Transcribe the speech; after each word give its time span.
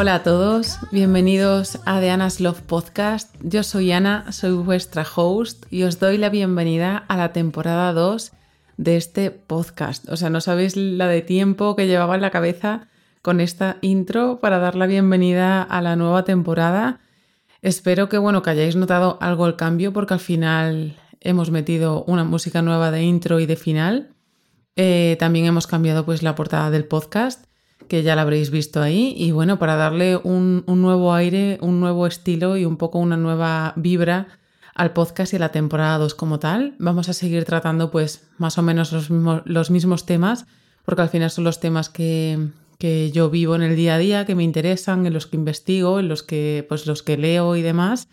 Hola 0.00 0.14
a 0.14 0.22
todos, 0.22 0.78
bienvenidos 0.90 1.78
a 1.84 2.00
The 2.00 2.08
Anna's 2.08 2.40
Love 2.40 2.62
Podcast. 2.62 3.36
Yo 3.42 3.62
soy 3.62 3.92
Ana, 3.92 4.32
soy 4.32 4.52
vuestra 4.52 5.04
host 5.14 5.66
y 5.70 5.82
os 5.82 6.00
doy 6.00 6.16
la 6.16 6.30
bienvenida 6.30 6.96
a 6.96 7.18
la 7.18 7.34
temporada 7.34 7.92
2 7.92 8.32
de 8.78 8.96
este 8.96 9.30
podcast. 9.30 10.08
O 10.08 10.16
sea, 10.16 10.30
no 10.30 10.40
sabéis 10.40 10.74
la 10.74 11.06
de 11.06 11.20
tiempo 11.20 11.76
que 11.76 11.86
llevaba 11.86 12.14
en 12.14 12.22
la 12.22 12.30
cabeza 12.30 12.88
con 13.20 13.40
esta 13.40 13.76
intro 13.82 14.40
para 14.40 14.58
dar 14.58 14.74
la 14.74 14.86
bienvenida 14.86 15.62
a 15.62 15.82
la 15.82 15.96
nueva 15.96 16.24
temporada. 16.24 17.00
Espero 17.60 18.08
que, 18.08 18.16
bueno, 18.16 18.40
que 18.40 18.48
hayáis 18.48 18.76
notado 18.76 19.18
algo 19.20 19.46
el 19.46 19.56
cambio 19.56 19.92
porque 19.92 20.14
al 20.14 20.20
final 20.20 20.96
hemos 21.20 21.50
metido 21.50 22.04
una 22.04 22.24
música 22.24 22.62
nueva 22.62 22.90
de 22.90 23.02
intro 23.02 23.38
y 23.38 23.44
de 23.44 23.56
final. 23.56 24.14
Eh, 24.76 25.18
también 25.20 25.44
hemos 25.44 25.66
cambiado 25.66 26.06
pues 26.06 26.22
la 26.22 26.34
portada 26.34 26.70
del 26.70 26.86
podcast 26.86 27.49
que 27.90 28.04
ya 28.04 28.14
la 28.14 28.22
habréis 28.22 28.52
visto 28.52 28.80
ahí. 28.80 29.14
Y 29.16 29.32
bueno, 29.32 29.58
para 29.58 29.74
darle 29.74 30.16
un, 30.16 30.62
nuevo 30.64 31.12
aire, 31.12 31.58
un 31.60 31.80
nuevo 31.80 32.06
estilo 32.06 32.56
y 32.56 32.64
un 32.64 32.76
poco 32.76 33.00
una 33.00 33.16
nueva 33.16 33.72
vibra 33.74 34.28
al 34.76 34.92
podcast 34.92 35.32
y 35.32 35.36
a 35.36 35.40
la 35.40 35.50
temporada 35.50 35.98
2 35.98 36.14
como 36.14 36.38
tal, 36.38 36.76
vamos 36.78 37.08
a 37.08 37.12
seguir 37.12 37.44
tratando 37.44 37.90
pues 37.90 38.28
más 38.38 38.58
o 38.58 38.62
menos 38.62 38.92
los 38.92 39.10
mismos, 39.10 39.42
los 39.44 39.72
mismos 39.72 40.06
temas, 40.06 40.46
porque 40.84 41.02
al 41.02 41.08
final 41.08 41.32
son 41.32 41.42
los 41.42 41.58
temas 41.58 41.88
que, 41.88 42.50
que, 42.78 43.10
yo 43.10 43.28
vivo 43.28 43.56
en 43.56 43.62
el 43.62 43.74
día 43.74 43.96
a 43.96 43.98
día, 43.98 44.24
que 44.24 44.36
me 44.36 44.44
interesan, 44.44 45.04
en 45.04 45.12
los 45.12 45.26
que 45.26 45.36
investigo, 45.36 45.98
en 45.98 46.06
los 46.06 46.22
que, 46.22 46.64
pues, 46.68 46.86
los 46.86 47.02
que 47.02 47.18
leo 47.18 47.56
y 47.56 47.62
demás. 47.62 48.08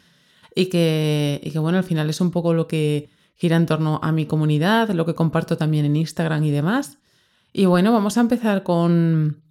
Y 0.56 0.66
que, 0.66 1.40
y 1.44 1.52
que 1.52 1.60
bueno, 1.60 1.78
al 1.78 1.84
final 1.84 2.10
es 2.10 2.20
un 2.20 2.32
poco 2.32 2.56
lo 2.56 2.68
que 2.68 3.12
gira 3.36 3.56
en 3.58 3.68
torno 3.68 4.00
a 4.02 4.12
mi 4.12 4.26
comunidad, 4.26 4.90
lo 4.90 5.06
que 5.06 5.14
comparto 5.14 5.56
también 5.56 5.86
en 5.86 5.96
Instagram 5.96 6.44
y 6.46 6.50
demás. 6.50 6.98
Y 7.54 7.66
bueno, 7.66 7.94
vamos 7.94 8.18
a 8.18 8.22
empezar 8.22 8.64
con, 8.64 9.44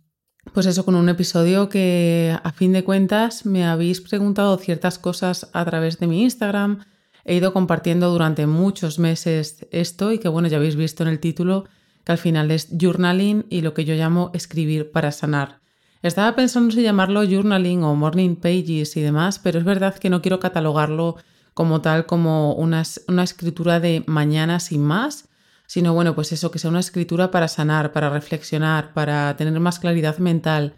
pues 0.52 0.66
eso, 0.66 0.84
con 0.84 0.94
un 0.94 1.08
episodio 1.08 1.68
que 1.68 2.36
a 2.42 2.52
fin 2.52 2.72
de 2.72 2.84
cuentas 2.84 3.46
me 3.46 3.64
habéis 3.64 4.00
preguntado 4.00 4.56
ciertas 4.56 4.98
cosas 4.98 5.50
a 5.52 5.64
través 5.64 5.98
de 5.98 6.06
mi 6.06 6.22
Instagram. 6.22 6.84
He 7.24 7.34
ido 7.34 7.52
compartiendo 7.52 8.10
durante 8.10 8.46
muchos 8.46 8.98
meses 8.98 9.66
esto 9.70 10.12
y 10.12 10.18
que 10.18 10.28
bueno, 10.28 10.48
ya 10.48 10.56
habéis 10.56 10.76
visto 10.76 11.02
en 11.02 11.08
el 11.08 11.20
título 11.20 11.64
que 12.04 12.12
al 12.12 12.18
final 12.18 12.50
es 12.50 12.68
journaling 12.70 13.46
y 13.50 13.62
lo 13.62 13.74
que 13.74 13.84
yo 13.84 13.94
llamo 13.94 14.30
escribir 14.32 14.92
para 14.92 15.10
sanar. 15.10 15.60
Estaba 16.02 16.36
pensando 16.36 16.72
si 16.72 16.82
llamarlo 16.82 17.24
journaling 17.24 17.82
o 17.82 17.96
morning 17.96 18.36
pages 18.36 18.96
y 18.96 19.00
demás, 19.00 19.40
pero 19.40 19.58
es 19.58 19.64
verdad 19.64 19.96
que 19.96 20.08
no 20.08 20.22
quiero 20.22 20.38
catalogarlo 20.38 21.16
como 21.52 21.80
tal 21.80 22.06
como 22.06 22.54
una, 22.54 22.84
una 23.08 23.24
escritura 23.24 23.80
de 23.80 24.04
mañana 24.06 24.60
sin 24.60 24.82
más, 24.82 25.28
sino 25.66 25.94
bueno, 25.94 26.14
pues 26.14 26.32
eso, 26.32 26.50
que 26.50 26.58
sea 26.58 26.70
una 26.70 26.80
escritura 26.80 27.30
para 27.30 27.48
sanar, 27.48 27.92
para 27.92 28.10
reflexionar, 28.10 28.92
para 28.92 29.36
tener 29.36 29.58
más 29.60 29.78
claridad 29.78 30.18
mental, 30.18 30.74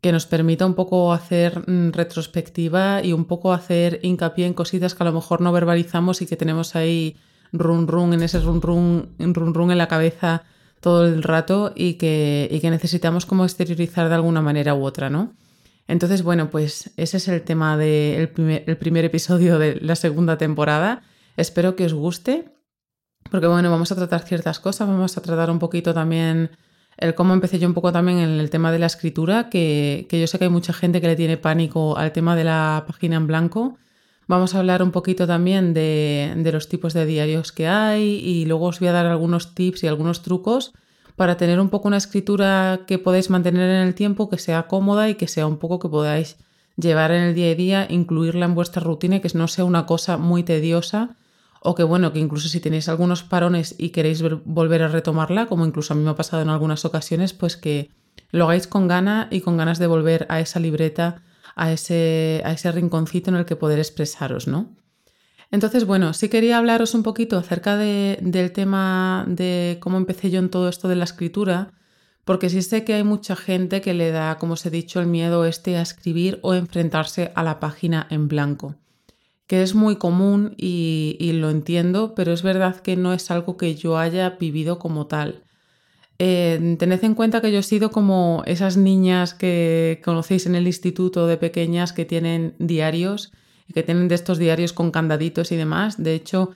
que 0.00 0.12
nos 0.12 0.26
permita 0.26 0.66
un 0.66 0.74
poco 0.74 1.12
hacer 1.12 1.68
mm, 1.68 1.92
retrospectiva 1.92 3.02
y 3.04 3.12
un 3.12 3.26
poco 3.26 3.52
hacer 3.52 4.00
hincapié 4.02 4.46
en 4.46 4.54
cositas 4.54 4.94
que 4.94 5.02
a 5.02 5.06
lo 5.06 5.12
mejor 5.12 5.40
no 5.40 5.52
verbalizamos 5.52 6.22
y 6.22 6.26
que 6.26 6.36
tenemos 6.36 6.74
ahí 6.74 7.16
run 7.52 7.86
run 7.86 8.14
en 8.14 8.22
ese 8.22 8.40
run 8.40 8.62
run, 8.62 9.14
run 9.18 9.54
run 9.54 9.70
en 9.70 9.78
la 9.78 9.88
cabeza 9.88 10.44
todo 10.80 11.06
el 11.06 11.22
rato 11.22 11.72
y 11.76 11.94
que, 11.94 12.48
y 12.50 12.60
que 12.60 12.70
necesitamos 12.70 13.26
como 13.26 13.44
exteriorizar 13.44 14.08
de 14.08 14.14
alguna 14.14 14.40
manera 14.40 14.74
u 14.74 14.84
otra, 14.84 15.10
¿no? 15.10 15.34
Entonces, 15.86 16.22
bueno, 16.22 16.50
pues 16.50 16.92
ese 16.96 17.16
es 17.16 17.28
el 17.28 17.42
tema 17.42 17.76
del 17.76 18.28
primer, 18.28 18.64
el 18.66 18.76
primer 18.76 19.04
episodio 19.04 19.58
de 19.58 19.74
la 19.80 19.96
segunda 19.96 20.38
temporada. 20.38 21.02
Espero 21.36 21.74
que 21.74 21.84
os 21.84 21.94
guste 21.94 22.54
porque 23.30 23.46
bueno, 23.46 23.70
vamos 23.70 23.92
a 23.92 23.96
tratar 23.96 24.22
ciertas 24.22 24.60
cosas, 24.60 24.88
vamos 24.88 25.16
a 25.16 25.22
tratar 25.22 25.50
un 25.50 25.58
poquito 25.58 25.94
también 25.94 26.50
el 26.96 27.14
cómo 27.14 27.32
empecé 27.32 27.58
yo 27.58 27.66
un 27.66 27.74
poco 27.74 27.92
también 27.92 28.18
en 28.18 28.40
el 28.40 28.50
tema 28.50 28.70
de 28.70 28.78
la 28.78 28.86
escritura, 28.86 29.48
que, 29.48 30.06
yo 30.10 30.26
sé 30.26 30.38
que 30.38 30.44
hay 30.44 30.50
mucha 30.50 30.72
gente 30.72 31.00
que 31.00 31.06
le 31.06 31.16
tiene 31.16 31.36
pánico 31.38 31.96
al 31.96 32.12
tema 32.12 32.36
de 32.36 32.44
la 32.44 32.84
página 32.86 33.16
en 33.16 33.26
blanco. 33.26 33.78
Vamos 34.26 34.54
a 34.54 34.58
hablar 34.58 34.82
un 34.82 34.90
poquito 34.90 35.26
también 35.26 35.72
de, 35.72 36.34
de, 36.36 36.52
los 36.52 36.68
tipos 36.68 36.92
de 36.92 37.06
diarios 37.06 37.52
que 37.52 37.66
hay 37.66 38.02
y 38.02 38.44
luego 38.44 38.66
os 38.66 38.78
voy 38.80 38.88
a 38.88 38.92
dar 38.92 39.06
algunos 39.06 39.54
tips 39.54 39.82
y 39.82 39.86
algunos 39.86 40.22
trucos 40.22 40.72
para 41.16 41.36
tener 41.36 41.58
un 41.58 41.70
poco 41.70 41.88
una 41.88 41.96
escritura 41.96 42.80
que 42.86 42.98
podéis 42.98 43.30
mantener 43.30 43.70
en 43.70 43.88
el 43.88 43.94
tiempo, 43.94 44.28
que 44.28 44.38
sea 44.38 44.64
cómoda 44.64 45.08
y 45.08 45.14
que 45.14 45.26
sea 45.26 45.46
un 45.46 45.56
poco 45.56 45.78
que 45.78 45.88
podáis 45.88 46.36
llevar 46.76 47.12
en 47.12 47.22
el 47.22 47.34
día 47.34 47.50
a 47.50 47.54
día, 47.54 47.86
incluirla 47.88 48.44
en 48.44 48.54
vuestra 48.54 48.82
rutina 48.82 49.16
y 49.16 49.20
que 49.20 49.30
no 49.34 49.48
sea 49.48 49.64
una 49.64 49.86
cosa 49.86 50.16
muy 50.16 50.42
tediosa 50.42 51.16
o 51.60 51.74
que 51.74 51.82
bueno, 51.82 52.12
que 52.12 52.18
incluso 52.18 52.48
si 52.48 52.60
tenéis 52.60 52.88
algunos 52.88 53.22
parones 53.22 53.74
y 53.78 53.90
queréis 53.90 54.22
volver 54.44 54.82
a 54.82 54.88
retomarla, 54.88 55.46
como 55.46 55.66
incluso 55.66 55.92
a 55.92 55.96
mí 55.96 56.02
me 56.02 56.10
ha 56.10 56.16
pasado 56.16 56.42
en 56.42 56.48
algunas 56.48 56.84
ocasiones, 56.86 57.34
pues 57.34 57.56
que 57.56 57.90
lo 58.30 58.44
hagáis 58.44 58.66
con 58.66 58.88
gana 58.88 59.28
y 59.30 59.42
con 59.42 59.58
ganas 59.58 59.78
de 59.78 59.86
volver 59.86 60.26
a 60.30 60.40
esa 60.40 60.58
libreta, 60.58 61.22
a 61.56 61.70
ese, 61.70 62.42
a 62.46 62.52
ese 62.52 62.72
rinconcito 62.72 63.30
en 63.30 63.36
el 63.36 63.44
que 63.44 63.56
poder 63.56 63.78
expresaros, 63.78 64.48
¿no? 64.48 64.74
Entonces, 65.50 65.84
bueno, 65.84 66.14
sí 66.14 66.28
quería 66.28 66.58
hablaros 66.58 66.94
un 66.94 67.02
poquito 67.02 67.36
acerca 67.36 67.76
del 67.76 68.52
tema 68.52 69.24
de 69.26 69.78
cómo 69.80 69.98
empecé 69.98 70.30
yo 70.30 70.38
en 70.38 70.48
todo 70.48 70.68
esto 70.68 70.88
de 70.88 70.94
la 70.94 71.04
escritura, 71.04 71.72
porque 72.24 72.48
sí 72.48 72.62
sé 72.62 72.84
que 72.84 72.94
hay 72.94 73.02
mucha 73.02 73.34
gente 73.34 73.80
que 73.80 73.92
le 73.92 74.12
da, 74.12 74.38
como 74.38 74.54
os 74.54 74.64
he 74.64 74.70
dicho, 74.70 75.00
el 75.00 75.08
miedo 75.08 75.44
este 75.44 75.76
a 75.76 75.82
escribir 75.82 76.38
o 76.42 76.54
enfrentarse 76.54 77.32
a 77.34 77.42
la 77.42 77.58
página 77.58 78.06
en 78.10 78.28
blanco 78.28 78.76
que 79.50 79.64
es 79.64 79.74
muy 79.74 79.96
común 79.96 80.54
y, 80.56 81.32
lo 81.34 81.50
entiendo, 81.50 82.14
pero 82.14 82.32
es 82.32 82.44
verdad 82.44 82.76
que 82.76 82.94
no 82.94 83.12
es 83.12 83.32
algo 83.32 83.56
que 83.56 83.74
yo 83.74 83.98
haya 83.98 84.36
vivido 84.38 84.78
como 84.78 85.08
tal. 85.08 85.42
Eh, 86.20 86.76
tened 86.78 87.02
en 87.02 87.16
cuenta 87.16 87.40
que 87.40 87.50
yo 87.50 87.58
he 87.58 87.64
sido 87.64 87.90
como 87.90 88.44
esas 88.46 88.76
niñas 88.76 89.34
que 89.34 90.00
conocéis 90.04 90.46
en 90.46 90.54
el 90.54 90.68
instituto 90.68 91.26
de 91.26 91.36
pequeñas 91.36 91.92
que 91.92 92.04
tienen 92.04 92.54
diarios 92.60 93.32
y 93.66 93.72
que 93.72 93.82
tienen 93.82 94.06
de 94.06 94.14
estos 94.14 94.38
diarios 94.38 94.72
con 94.72 94.92
candaditos 94.92 95.50
y 95.50 95.56
demás. 95.56 96.00
De 96.00 96.14
hecho, 96.14 96.50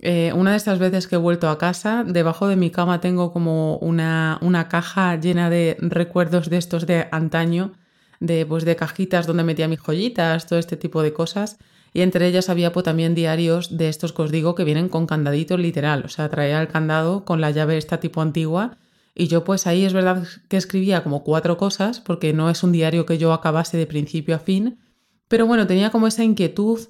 eh, 0.00 0.30
una 0.34 0.50
de 0.50 0.58
estas 0.58 0.78
veces 0.78 1.08
que 1.08 1.14
he 1.14 1.18
vuelto 1.26 1.48
a 1.48 1.56
casa, 1.56 2.04
debajo 2.06 2.46
de 2.46 2.56
mi 2.56 2.68
cama 2.68 3.00
tengo 3.00 3.32
como 3.32 3.78
una, 3.78 4.36
una 4.42 4.68
caja 4.68 5.18
llena 5.18 5.48
de 5.48 5.78
recuerdos 5.80 6.50
de 6.50 6.58
estos 6.58 6.86
de 6.86 7.08
antaño, 7.10 7.72
de, 8.20 8.44
pues, 8.44 8.66
de 8.66 8.76
cajitas 8.76 9.26
donde 9.26 9.44
metía 9.44 9.66
mis 9.66 9.80
joyitas, 9.80 10.46
todo 10.46 10.58
este 10.58 10.76
tipo 10.76 11.02
de 11.02 11.14
cosas 11.14 11.56
y 11.94 12.02
entre 12.02 12.26
ellas 12.26 12.50
había 12.50 12.72
pues, 12.72 12.84
también 12.84 13.14
diarios 13.14 13.76
de 13.76 13.88
estos 13.88 14.12
que 14.12 14.22
os 14.22 14.32
digo 14.32 14.56
que 14.56 14.64
vienen 14.64 14.88
con 14.88 15.06
candadito 15.06 15.56
literal, 15.56 16.02
o 16.04 16.08
sea, 16.08 16.28
traía 16.28 16.60
el 16.60 16.66
candado 16.66 17.24
con 17.24 17.40
la 17.40 17.52
llave 17.52 17.78
esta 17.78 18.00
tipo 18.00 18.20
antigua. 18.20 18.76
Y 19.14 19.28
yo 19.28 19.44
pues 19.44 19.68
ahí 19.68 19.84
es 19.84 19.92
verdad 19.92 20.26
que 20.48 20.56
escribía 20.56 21.04
como 21.04 21.22
cuatro 21.22 21.56
cosas 21.56 22.00
porque 22.00 22.32
no 22.32 22.50
es 22.50 22.64
un 22.64 22.72
diario 22.72 23.06
que 23.06 23.16
yo 23.16 23.32
acabase 23.32 23.76
de 23.76 23.86
principio 23.86 24.34
a 24.34 24.40
fin, 24.40 24.80
pero 25.28 25.46
bueno, 25.46 25.68
tenía 25.68 25.90
como 25.90 26.08
esa 26.08 26.24
inquietud 26.24 26.80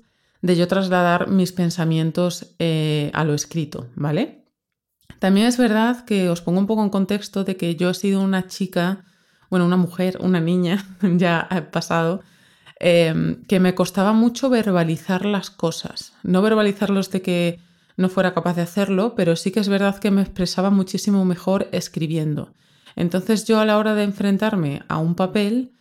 de 0.41 0.57
yo 0.57 0.67
trasladar 0.69 1.29
mis 1.29 1.53
pensamientos 1.53 2.55
eh, 2.59 3.11
a 3.13 3.25
lo 3.25 3.35
escrito, 3.35 3.91
¿vale? 3.97 4.47
También 5.19 5.47
es 5.47 5.59
verdad 5.59 6.07
que 6.07 6.31
os 6.31 6.41
pongo 6.41 6.61
un 6.61 6.67
poco 6.67 6.83
en 6.83 6.89
contexto 6.89 7.45
de 7.45 7.59
que 7.59 7.77
yo 7.77 7.91
he 7.91 7.95
sido 7.95 8.23
una 8.23 8.47
chica, 8.47 9.05
bueno, 9.51 9.67
una 9.67 9.77
mujer, 9.77 10.17
una 10.21 10.41
niña, 10.41 10.97
ya 11.03 11.47
he 11.51 11.61
pasado, 11.61 12.23
Em, 12.87 13.37
que 13.47 13.61
me 13.61 13.75
costaba 13.75 14.13
mucho 14.13 14.51
verbalizar 14.51 15.25
las 15.25 15.49
cosas. 15.49 16.13
No 16.23 16.43
verbalizarlos 16.43 17.11
de 17.11 17.23
que 17.23 17.59
no 17.97 18.11
fuera 18.11 18.35
capaz 18.35 18.57
de 18.57 18.61
hacerlo, 18.61 19.15
pero 19.17 19.37
sí 19.37 19.53
que 19.53 19.61
es 19.61 19.71
verdad 19.71 19.99
que 19.99 20.11
me 20.11 20.21
expresaba 20.21 20.69
muchísimo 20.69 21.25
mejor 21.25 21.67
escribiendo. 21.73 22.53
Entonces 22.95 23.47
yo 23.47 23.59
a 23.59 23.65
la 23.65 23.79
hora 23.79 23.95
de 23.95 24.03
enfrentarme 24.03 24.83
a 24.89 24.99
un 24.99 25.15
papel 25.15 25.73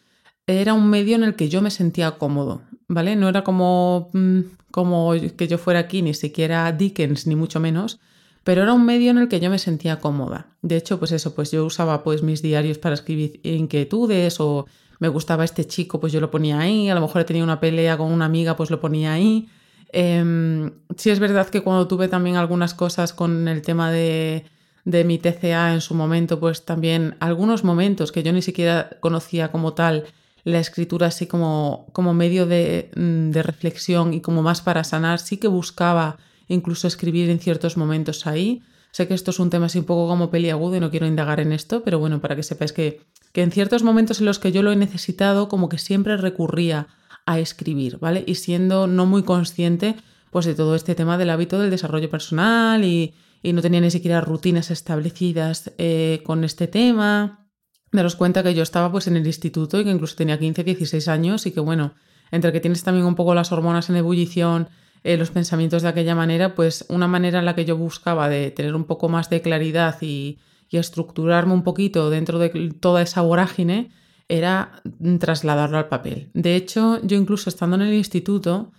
era 0.48 0.74
un 0.74 0.90
medio 0.90 1.18
en 1.18 1.24
el 1.24 1.36
que 1.36 1.50
yo 1.50 1.62
me 1.62 1.72
sentía 1.72 2.12
cómodo, 2.12 2.62
¿vale? 2.88 3.18
No 3.18 3.28
era 3.28 3.44
como, 3.44 4.10
mm, 4.14 4.40
como 4.72 5.12
que 5.36 5.50
yo 5.50 5.58
fuera 5.58 5.80
aquí, 5.80 6.02
ni 6.02 6.14
siquiera 6.14 6.72
Dickens, 6.72 7.28
ni 7.28 7.36
mucho 7.36 7.60
menos, 7.60 8.00
pero 8.46 8.64
era 8.64 8.72
un 8.72 8.86
medio 8.86 9.12
en 9.12 9.18
el 9.18 9.28
que 9.28 9.42
yo 9.42 9.50
me 9.50 9.60
sentía 9.60 10.00
cómoda. 10.00 10.56
De 10.62 10.78
hecho, 10.78 11.00
pues 11.00 11.12
eso, 11.12 11.36
pues 11.36 11.52
yo 11.52 11.66
usaba 11.66 12.02
pues 12.02 12.24
mis 12.24 12.42
diarios 12.42 12.78
para 12.78 12.96
escribir 12.96 13.42
inquietudes 13.44 14.40
o 14.40 14.68
me 15.04 15.10
gustaba 15.10 15.44
este 15.44 15.66
chico, 15.66 16.00
pues 16.00 16.14
yo 16.14 16.22
lo 16.22 16.32
ponía 16.32 16.62
ahí, 16.62 16.90
a 16.90 16.96
lo 16.96 17.02
mejor 17.02 17.20
he 17.22 17.26
tenido 17.26 17.44
una 17.44 17.60
pelea 17.60 17.98
con 17.98 18.10
una 18.10 18.24
amiga, 18.24 18.56
pues 18.56 18.72
lo 18.72 18.80
ponía 18.80 19.12
ahí. 19.12 19.50
Eh, 19.92 20.72
sí 20.96 21.10
es 21.10 21.20
verdad 21.20 21.50
que 21.50 21.60
cuando 21.60 21.90
tuve 21.90 22.08
también 22.08 22.38
algunas 22.38 22.74
cosas 22.74 23.12
con 23.12 23.50
el 23.50 23.62
tema 23.62 23.92
de, 23.92 24.46
de 24.86 25.04
mi 25.04 25.18
TCA 25.18 25.74
en 25.74 25.82
su 25.82 25.94
momento, 25.94 26.40
pues 26.40 26.64
también 26.64 27.18
algunos 27.20 27.66
momentos 27.66 28.14
que 28.14 28.24
yo 28.24 28.32
ni 28.32 28.42
siquiera 28.42 28.92
conocía 29.02 29.52
como 29.52 29.74
tal, 29.74 30.06
la 30.46 30.60
escritura 30.60 31.08
así 31.08 31.28
como, 31.28 31.88
como 31.92 32.14
medio 32.14 32.46
de, 32.46 32.90
mm, 32.96 33.32
de, 33.32 33.44
reflexión 33.44 34.14
y 34.14 34.22
como 34.22 34.42
más 34.42 34.62
para 34.62 34.86
sanar, 34.86 35.20
sí 35.20 35.36
que 35.36 35.50
buscaba 35.50 36.18
incluso 36.48 36.88
escribir 36.88 37.30
en 37.30 37.40
ciertos 37.40 37.76
momentos 37.76 38.26
ahí. 38.26 38.62
Sé 38.94 39.10
que 39.10 39.14
esto 39.14 39.32
es 39.32 39.40
un 39.40 39.50
tema 39.50 39.66
así 39.66 39.80
un 39.80 39.86
poco 39.86 40.08
como 40.08 40.30
peliagudo 40.30 40.78
y 40.78 40.80
no 40.80 40.90
quiero 40.90 41.08
indagar 41.08 41.42
en 41.42 41.52
esto, 41.52 41.84
pero 41.84 42.00
bueno, 42.00 42.22
para 42.22 42.38
que 42.38 42.44
sepáis 42.44 42.72
que 42.72 43.02
que 43.34 43.42
en 43.42 43.52
ciertos 43.52 43.84
momentos 43.84 44.20
en 44.20 44.28
los 44.28 44.40
que 44.40 44.52
yo 44.52 44.62
lo 44.62 44.72
he 44.72 44.76
necesitado, 44.76 45.50
como 45.50 45.68
que 45.68 45.80
siempre 45.80 46.16
recurría 46.18 46.88
a 47.26 47.40
escribir, 47.40 47.98
¿vale? 47.98 48.24
Y 48.28 48.36
siendo 48.36 48.88
no 48.88 49.06
muy 49.06 49.24
consciente, 49.24 49.96
pues 50.30 50.46
de 50.46 50.54
todo 50.54 50.76
este 50.76 50.94
tema 50.94 51.18
del 51.18 51.32
hábito 51.32 51.60
del 51.60 51.72
desarrollo 51.72 52.10
personal 52.10 52.86
y, 52.86 53.14
no 53.44 53.62
tenía 53.62 53.82
ni 53.82 53.92
siquiera 53.92 54.22
rutinas 54.22 54.72
establecidas 54.72 55.74
eh, 55.78 56.22
con 56.26 56.46
este 56.46 56.68
tema. 56.68 57.46
daros 57.92 58.16
cuenta 58.16 58.42
que 58.42 58.54
yo 58.54 58.64
estaba 58.64 58.90
pues 58.90 59.08
en 59.08 59.18
el 59.18 59.28
instituto 59.28 59.80
y 59.80 59.84
que 59.84 59.92
incluso 59.92 60.16
tenía 60.16 60.40
15, 60.40 60.64
16 60.64 61.08
años 61.10 61.46
y 61.46 61.52
que 61.52 61.60
bueno, 61.60 61.94
entre 62.32 62.54
que 62.54 62.62
tienes 62.62 62.84
también 62.84 63.06
un 63.06 63.16
poco 63.16 63.36
las 63.36 63.52
hormonas 63.52 63.90
en 63.90 63.98
ebullición, 63.98 64.70
eh, 65.04 65.18
los 65.18 65.32
pensamientos 65.32 65.82
de 65.82 65.90
aquella 65.90 66.16
manera, 66.16 66.56
pues 66.56 66.86
una 66.90 67.08
manera 67.08 67.40
en 67.40 67.46
la 67.46 67.56
que 67.56 67.66
yo 67.66 67.78
buscaba 67.78 68.30
de 68.30 68.52
tener 68.52 68.74
un 68.74 68.86
poco 68.86 69.10
más 69.10 69.30
de 69.30 69.42
claridad 69.42 70.02
y, 70.02 70.40
estructurarme 70.72 71.54
un 71.54 71.62
poquito 71.62 72.10
dentro 72.10 72.40
de 72.40 72.50
toda 72.80 73.04
esa 73.04 73.22
vorágine 73.22 73.92
era 74.28 74.82
trasladarlo 75.20 75.78
al 75.78 75.88
papel. 75.88 76.32
De 76.34 76.56
hecho, 76.56 77.00
yo 77.04 77.16
incluso 77.16 77.52
estando 77.52 77.76
en 77.76 77.84
el 77.84 77.94
instituto, 77.94 78.72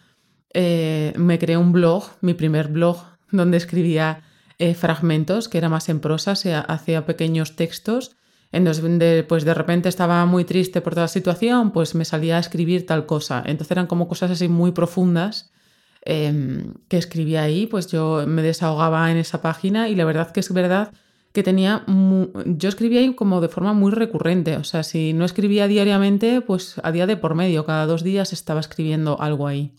eh, 0.53 1.13
me 1.17 1.39
creé 1.39 1.57
un 1.57 1.71
blog, 1.71 2.03
mi 2.21 2.35
primer 2.35 2.67
blog, 2.67 2.97
donde 3.31 3.59
escribía 3.59 4.25
eh, 4.59 4.75
fragmentos, 4.75 5.49
que 5.49 5.59
era 5.59 5.69
más 5.69 5.89
en 5.89 6.01
prosa, 6.01 6.35
se 6.35 6.57
hacía 6.57 7.07
pequeños 7.07 7.55
textos 7.55 8.17
en 8.51 8.65
donde 8.65 9.25
pues 9.29 9.45
de 9.45 9.55
repente 9.55 9.89
estaba 9.89 10.27
muy 10.27 10.45
triste 10.45 10.81
por 10.81 10.95
toda 10.95 11.05
la 11.05 11.09
situación, 11.09 11.71
pues 11.71 11.95
me 11.95 12.05
salía 12.05 12.39
a 12.39 12.41
escribir 12.41 12.87
tal 12.87 13.07
cosa. 13.07 13.41
Entonces 13.47 13.71
eran 13.71 13.87
como 13.87 14.09
cosas 14.09 14.33
así 14.33 14.49
muy 14.49 14.73
profundas 14.73 15.53
em, 16.05 16.75
que 16.89 16.97
escribía 16.99 17.43
ahí, 17.43 17.67
pues 17.67 17.87
yo 17.89 18.25
me 18.27 18.43
desahogaba 18.43 19.11
en 19.11 19.17
esa 19.17 19.41
página 19.43 19.89
y 19.89 19.95
la 19.95 20.05
verdad 20.05 20.33
que 20.33 20.41
es 20.41 20.53
verdad 20.53 20.93
que 21.33 21.43
tenía, 21.43 21.85
yo 22.47 22.69
escribía 22.69 23.01
ahí 23.01 23.13
como 23.15 23.41
de 23.41 23.49
forma 23.49 23.73
muy 23.73 23.91
recurrente, 23.91 24.57
o 24.57 24.63
sea, 24.63 24.85
si 24.85 25.13
no 25.13 25.25
escribía 25.25 25.67
diariamente, 25.67 26.41
pues 26.41 26.77
a 26.85 26.93
día 26.93 27.09
de 27.09 27.17
por 27.17 27.35
medio, 27.35 27.67
cada 27.67 27.87
dos 27.87 28.05
días 28.05 28.33
estaba 28.33 28.61
escribiendo 28.61 29.21
algo 29.21 29.49
ahí. 29.49 29.75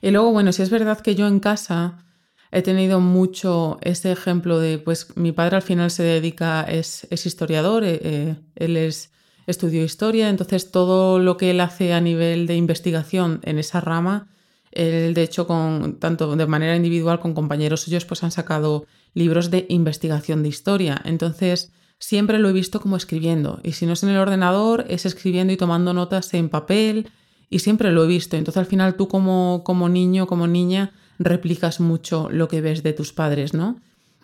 Y 0.00 0.10
luego, 0.10 0.32
bueno, 0.32 0.52
si 0.52 0.62
es 0.62 0.70
verdad 0.70 1.00
que 1.00 1.14
yo 1.14 1.28
en 1.28 1.38
casa 1.38 2.04
he 2.50 2.60
tenido 2.62 2.98
mucho 2.98 3.78
ese 3.82 4.10
ejemplo 4.10 4.58
de, 4.58 4.78
pues 4.78 5.16
mi 5.16 5.30
padre 5.30 5.56
al 5.56 5.62
final 5.62 5.92
se 5.92 6.02
dedica, 6.02 6.62
es, 6.64 7.06
es 7.10 7.24
historiador, 7.24 7.84
eh, 7.84 8.00
eh, 8.02 8.36
él 8.56 8.76
es, 8.76 9.12
estudió 9.46 9.84
historia, 9.84 10.28
entonces 10.28 10.72
todo 10.72 11.20
lo 11.20 11.36
que 11.36 11.50
él 11.50 11.60
hace 11.60 11.92
a 11.92 12.00
nivel 12.00 12.48
de 12.48 12.56
investigación 12.56 13.40
en 13.44 13.60
esa 13.60 13.80
rama, 13.80 14.31
él 14.72 15.14
de 15.14 15.22
hecho 15.22 15.46
con, 15.46 15.98
tanto 15.98 16.34
de 16.34 16.46
manera 16.46 16.76
individual 16.76 17.20
con 17.20 17.34
compañeros 17.34 17.82
suyos, 17.82 18.04
pues 18.04 18.22
han 18.22 18.30
sacado 18.30 18.86
libros 19.14 19.50
de 19.50 19.66
investigación 19.68 20.42
de 20.42 20.48
historia. 20.48 21.00
Entonces 21.04 21.72
siempre 21.98 22.38
lo 22.38 22.48
he 22.48 22.52
visto 22.52 22.80
como 22.80 22.96
escribiendo, 22.96 23.60
y 23.62 23.72
si 23.72 23.86
no 23.86 23.92
es 23.92 24.02
en 24.02 24.08
el 24.08 24.18
ordenador, 24.18 24.84
es 24.88 25.06
escribiendo 25.06 25.52
y 25.52 25.56
tomando 25.56 25.92
notas 25.92 26.34
en 26.34 26.48
papel, 26.48 27.10
y 27.48 27.60
siempre 27.60 27.92
lo 27.92 28.04
he 28.04 28.08
visto. 28.08 28.36
Entonces 28.36 28.58
al 28.58 28.66
final 28.66 28.96
tú 28.96 29.08
como, 29.08 29.62
como 29.64 29.88
niño, 29.88 30.26
como 30.26 30.46
niña, 30.46 30.92
replicas 31.18 31.80
mucho 31.80 32.28
lo 32.30 32.48
que 32.48 32.60
ves 32.60 32.82
de 32.82 32.92
tus 32.92 33.12
padres, 33.12 33.54
¿no? 33.54 33.80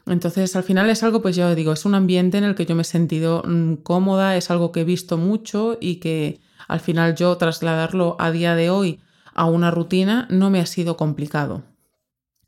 Entonces, 0.06 0.56
al 0.56 0.62
final 0.62 0.88
es 0.88 1.02
algo, 1.02 1.20
pues 1.20 1.36
yo 1.36 1.54
digo, 1.54 1.72
es 1.72 1.84
un 1.84 1.94
ambiente 1.94 2.38
en 2.38 2.44
el 2.44 2.54
que 2.54 2.64
yo 2.64 2.74
me 2.74 2.82
he 2.82 2.84
sentido 2.84 3.42
mm, 3.46 3.74
cómoda, 3.82 4.36
es 4.36 4.50
algo 4.50 4.72
que 4.72 4.80
he 4.80 4.84
visto 4.84 5.18
mucho 5.18 5.76
y 5.80 5.96
que 5.96 6.40
al 6.66 6.80
final 6.80 7.14
yo 7.14 7.36
trasladarlo 7.36 8.16
a 8.18 8.30
día 8.30 8.54
de 8.54 8.70
hoy 8.70 9.00
a 9.38 9.46
una 9.46 9.70
rutina 9.70 10.26
no 10.30 10.50
me 10.50 10.60
ha 10.60 10.66
sido 10.66 10.96
complicado. 10.96 11.62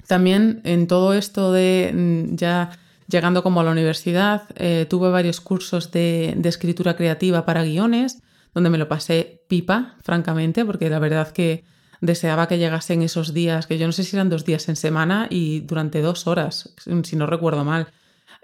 También 0.07 0.61
en 0.65 0.89
todo 0.89 1.15
esto 1.15 1.53
de 1.53 1.93
mm, 1.95 2.37
ya 2.37 2.71
llegando 3.11 3.43
como 3.43 3.61
a 3.61 3.65
la 3.65 3.73
universidad, 3.73 4.45
eh, 4.57 4.87
tuve 4.89 5.11
varios 5.11 5.41
cursos 5.41 5.91
de, 5.91 6.37
escritura 6.45 6.97
creativa 6.97 7.45
para 7.45 7.65
guiones, 7.65 8.23
donde 8.55 8.71
me 8.71 8.79
lo 8.79 8.89
pasé 8.89 9.43
pipa, 9.49 9.97
francamente, 10.03 10.65
porque 10.65 10.89
la 10.89 10.99
verdad 10.99 11.31
que 11.33 11.65
deseaba 12.01 12.49
que 12.49 12.59
llegasen 12.59 13.03
esos 13.03 13.35
días, 13.35 13.67
que 13.67 13.79
yo 13.79 13.87
no 13.87 13.93
sé 13.93 14.05
si 14.05 14.17
eran 14.17 14.31
dos 14.31 14.45
días 14.45 14.69
en 14.69 14.77
semana 14.77 15.27
y 15.29 15.61
durante 15.61 16.01
dos 16.01 16.27
horas, 16.27 16.75
si 17.03 17.17
no 17.17 17.27
recuerdo 17.27 17.65
mal. 17.65 17.89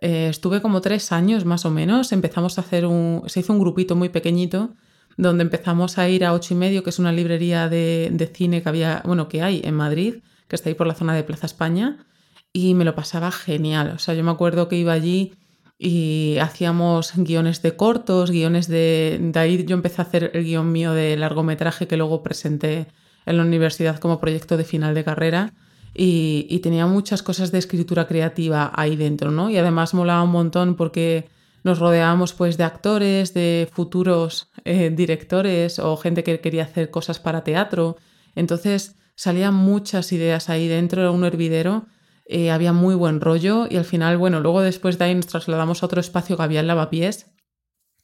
Eh, 0.01 0.29
estuve 0.29 0.61
como 0.61 0.81
tres 0.81 1.11
años 1.11 1.45
más 1.45 1.65
o 1.65 1.71
menos, 1.71 2.13
empezamos 2.13 2.59
a 2.59 2.61
hacer 2.61 2.85
un, 2.87 3.23
se 3.27 3.41
hizo 3.41 3.53
un 3.53 3.61
grupito 3.61 3.97
muy 3.97 4.11
pequeño 4.11 4.75
donde 5.17 5.43
empezamos 5.43 5.99
a 5.99 6.09
ir 6.09 6.25
a 6.25 6.33
ocho 6.33 6.55
y 6.55 6.57
medio, 6.57 6.83
que 6.83 6.91
es 6.91 6.99
una 6.99 7.13
librería 7.13 7.69
de, 7.69 8.11
de 8.13 8.27
cine 8.27 8.63
que 8.63 8.69
había, 8.69 9.03
bueno, 9.05 9.29
que 9.29 9.43
hay 9.43 9.63
en 9.65 9.75
Madrid, 9.75 10.17
que 10.49 10.57
está 10.57 10.69
ahí 10.69 10.75
por 10.75 10.87
la 10.87 10.95
zona 10.95 11.15
de 11.15 11.25
Plaza 11.25 11.47
España, 11.47 12.07
y 12.53 12.75
me 12.75 12.85
lo 12.85 12.95
pasaba 12.95 13.31
genial. 13.31 13.93
O 13.95 13.99
sea, 13.99 14.15
yo 14.15 14.25
me 14.25 14.31
acuerdo 14.31 14.69
que 14.69 14.77
iba 14.77 14.93
allí 14.93 15.35
y 15.79 16.39
hacíamos 16.41 17.13
guiones 17.17 17.63
de 17.63 17.77
cortos, 17.77 18.31
guiones 18.31 18.69
de... 18.69 19.19
De 19.21 19.39
ahí 19.39 19.65
yo 19.67 19.75
empecé 19.75 20.01
a 20.01 20.05
hacer 20.05 20.31
el 20.33 20.45
guion 20.45 20.73
mío 20.73 20.93
de 20.93 21.17
largometraje 21.17 21.87
que 21.87 21.97
luego 21.97 22.23
presenté 22.23 22.87
en 23.27 23.37
la 23.37 23.43
universidad 23.43 23.99
como 23.99 24.21
proyecto 24.21 24.57
de 24.57 24.65
final 24.65 24.95
de 24.95 25.05
carrera 25.05 25.53
y, 25.99 26.61
tenía 26.63 26.87
muchas 26.87 27.23
cosas 27.23 27.53
de 27.53 27.59
escritura 27.59 28.07
creativa 28.07 28.71
ahí 28.75 28.97
dentro, 28.97 29.31
¿no? 29.31 29.51
Y 29.51 29.57
además 29.57 29.95
molaba 29.95 30.23
un 30.23 30.31
montón 30.31 30.77
porque 30.77 31.29
nos 31.67 31.81
rodeábamos 31.81 32.33
pues 32.33 32.57
de 32.57 32.63
actores, 32.63 33.35
de 33.35 33.69
futuros 33.73 34.53
eh, 34.65 34.89
directores 34.95 35.81
o 35.81 35.97
gente 35.97 36.23
que 36.23 36.39
quería 36.39 36.63
hacer 36.63 36.93
cosas 36.93 37.19
para 37.19 37.43
teatro. 37.43 37.97
Entonces 38.37 38.95
salían 39.17 39.55
muchas 39.55 40.13
ideas 40.13 40.49
ahí 40.49 40.69
dentro, 40.69 41.03
era 41.03 41.11
un 41.11 41.25
hervidero, 41.25 41.87
eh, 42.25 42.53
había 42.53 42.73
muy 42.73 42.95
buen 42.95 43.21
rollo 43.21 43.67
y 43.69 43.79
al 43.79 43.85
final, 43.85 44.17
bueno, 44.17 44.39
luego 44.39 44.63
después 44.63 44.97
de 44.97 45.07
ahí 45.07 45.15
nos 45.17 45.27
trasladamos 45.27 45.83
a 45.83 45.87
otro 45.87 46.01
espacio 46.01 46.37
que 46.37 46.45
había 46.45 46.63
Lavapiés, 46.63 47.33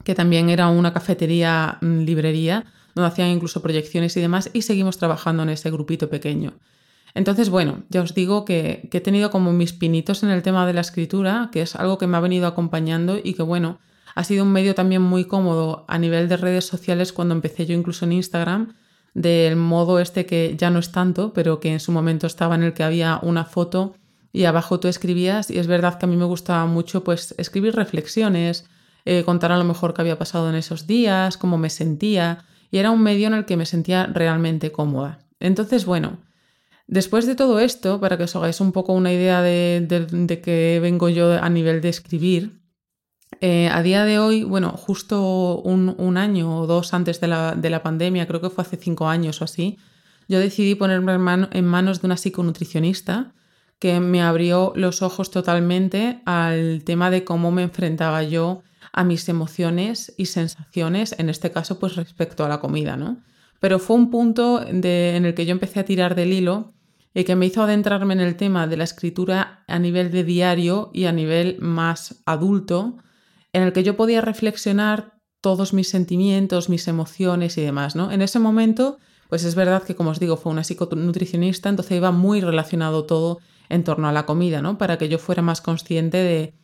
que 0.03 0.17
también 0.17 0.51
era 0.51 0.67
una 0.67 0.93
cafetería, 0.93 1.79
mm, 1.83 2.01
librería, 2.01 2.65
donde 2.97 3.09
hacían 3.09 3.29
incluso 3.29 3.63
proyecciones 3.63 4.17
y 4.17 4.21
demás, 4.21 4.51
y 4.53 4.63
seguimos 4.63 4.99
trabajando 4.99 5.45
en 5.45 5.51
ese 5.51 5.71
grupito 5.71 6.11
pequeño. 6.11 6.59
Entonces, 7.15 7.51
bueno, 7.51 7.83
ya 7.91 8.03
os 8.03 8.15
digo 8.15 8.45
que, 8.45 8.89
he 8.91 9.01
tenido 9.01 9.31
como 9.31 9.53
mis 9.53 9.73
pinitos 9.73 10.23
en 10.23 10.31
el 10.31 10.43
tema 10.43 10.67
de 10.67 10.73
la 10.73 10.81
escritura, 10.81 11.51
que 11.53 11.63
es 11.63 11.77
algo 11.77 11.99
que 11.99 12.07
me 12.07 12.17
ha 12.17 12.21
venido 12.21 12.47
acompañando 12.47 13.19
y 13.23 13.35
que, 13.35 13.43
bueno, 13.43 13.79
ha 14.15 14.25
sido 14.25 14.45
un 14.45 14.53
medio 14.53 14.75
también 14.75 15.03
muy 15.03 15.25
cómodo 15.25 15.85
a 15.89 15.99
nivel 15.99 16.29
de 16.29 16.37
redes 16.37 16.67
sociales 16.67 17.13
cuando 17.13 17.35
empecé 17.35 17.67
yo 17.67 17.75
incluso 17.75 18.05
en 18.05 18.13
Instagram, 18.13 18.75
del 19.15 19.57
modo 19.57 19.99
este 20.01 20.25
que 20.25 20.55
ya 20.57 20.71
no 20.71 20.79
es 20.79 20.91
tanto, 20.91 21.33
pero 21.33 21.61
que 21.61 21.73
en 21.73 21.81
su 21.81 21.93
momento 21.93 22.27
estaba 22.27 22.55
en 22.55 22.63
el 22.63 22.73
que 22.73 22.83
había 22.83 23.19
una 23.23 23.45
foto 23.45 23.95
y 24.33 24.45
abajo 24.45 24.81
tú 24.81 24.89
escribías 24.89 25.51
y 25.51 25.59
es 25.59 25.67
verdad 25.67 25.99
que 25.99 26.07
a 26.07 26.09
mí 26.09 26.17
me 26.17 26.25
gustaba 26.25 26.65
mucho 26.67 27.05
pues 27.05 27.35
escribir 27.37 27.75
reflexiones, 27.75 28.67
eh, 29.05 29.23
contar 29.25 29.53
a 29.53 29.59
lo 29.59 29.65
mejor 29.65 29.93
qué 29.93 30.01
había 30.01 30.19
pasado 30.19 30.49
en 30.49 30.55
esos 30.55 30.87
días, 30.87 31.37
cómo 31.37 31.59
me 31.59 31.69
sentía 31.69 32.45
y 32.71 32.79
era 32.79 32.91
un 32.91 33.03
medio 33.03 33.27
en 33.27 33.35
el 33.35 33.45
que 33.45 33.59
me 33.59 33.67
sentía 33.67 34.07
realmente 34.07 34.73
cómoda. 34.73 35.19
Entonces, 35.41 35.85
bueno, 35.85 36.19
después 36.93 37.27
de 37.27 37.35
todo 37.35 37.59
esto, 37.59 38.01
para 38.01 38.19
que 38.19 38.25
os 38.25 38.37
hagáis 38.37 38.61
un 38.61 38.71
poco 38.71 38.93
una 38.93 39.11
idea 39.11 39.41
de, 39.41 39.81
de, 39.89 40.41
que 40.43 40.79
vengo 40.83 41.09
yo 41.09 41.33
a 41.33 41.49
nivel 41.49 41.81
de 41.81 41.89
escribir, 41.89 42.61
eh, 43.41 43.71
a 43.73 43.83
día 43.83 44.05
de 44.05 44.19
hoy, 44.19 44.45
bueno, 44.45 44.73
justo 44.73 45.63
un, 45.63 46.17
año 46.19 46.59
o 46.59 46.67
dos 46.67 46.93
antes 46.93 47.19
de 47.19 47.29
la, 47.29 47.55
de 47.55 47.71
la, 47.71 47.83
pandemia, 47.83 48.27
creo 48.27 48.43
que 48.43 48.51
fue 48.51 48.63
hace 48.63 48.77
cinco 48.77 49.09
años 49.09 49.41
o 49.41 49.45
así, 49.45 49.79
yo 50.29 50.39
decidí 50.39 50.75
ponerme 50.75 51.15
en 51.15 51.65
manos 51.65 52.03
de 52.03 52.07
una 52.07 52.19
psiconutricionista 52.19 53.33
que 53.79 53.99
me 53.99 54.23
abrió 54.23 54.75
los 54.77 55.01
ojos 55.01 55.31
totalmente 55.31 56.21
al 56.27 56.83
tema 56.85 57.11
de 57.11 57.25
cómo 57.25 57.51
me 57.51 57.63
enfrentaba 57.63 58.23
yo 58.23 58.63
a 58.93 59.03
mis 59.03 59.31
emociones 59.31 60.13
y 60.19 60.27
sensaciones, 60.27 61.15
en 61.19 61.31
este 61.31 61.51
caso 61.51 61.79
pues 61.79 61.97
respecto 61.97 62.45
a 62.45 62.49
la 62.51 62.61
comida, 62.61 62.99
¿no? 62.99 63.23
Pero 63.61 63.79
fue 63.79 63.97
un 63.97 64.11
punto 64.11 64.63
en 64.63 64.85
el 65.25 65.35
que 65.35 65.47
yo 65.47 65.53
empecé 65.53 65.81
a 65.81 65.85
tirar 65.85 66.15
del 66.15 66.33
hilo 66.33 66.75
y 67.15 67.25
que 67.25 67.37
me 67.37 67.47
hizo 67.47 67.63
adentrarme 67.63 68.15
en 68.15 68.21
el 68.21 68.37
tema 68.37 68.67
de 68.67 68.77
la 68.77 68.85
escritura 68.85 69.65
a 69.67 69.79
nivel 69.79 70.11
de 70.11 70.25
diario 70.25 70.91
y 70.93 71.05
a 71.05 71.13
nivel 71.13 71.59
más 71.61 72.23
adulto, 72.27 72.97
en 73.53 73.63
el 73.63 73.73
que 73.73 73.83
yo 73.83 73.97
podía 73.97 74.21
reflexionar 74.21 75.15
todos 75.41 75.75
mis 75.75 75.89
sentimientos, 75.89 76.69
mis 76.69 76.89
emociones 76.89 77.59
y 77.59 77.63
demás, 77.63 77.97
¿no? 77.97 78.13
En 78.13 78.23
ese 78.23 78.39
momento, 78.39 78.99
pues 79.29 79.45
es 79.45 79.55
verdad 79.55 79.83
que, 79.83 79.95
como 79.95 80.11
os 80.11 80.21
digo, 80.21 80.37
fue 80.37 80.53
una 80.53 80.65
psiconutricionista, 80.65 81.69
entonces 81.69 81.97
iba 81.97 82.13
muy 82.13 82.41
relacionado 82.41 83.05
todo 83.05 83.41
en 83.69 83.85
torno 83.85 84.09
a 84.09 84.13
la 84.13 84.25
comida, 84.25 84.63
¿no? 84.63 84.79
Para 84.79 84.99
que 84.99 85.09
yo 85.09 85.19
fuera 85.19 85.43
más 85.43 85.61
consciente 85.61 86.19
de, 86.19 86.55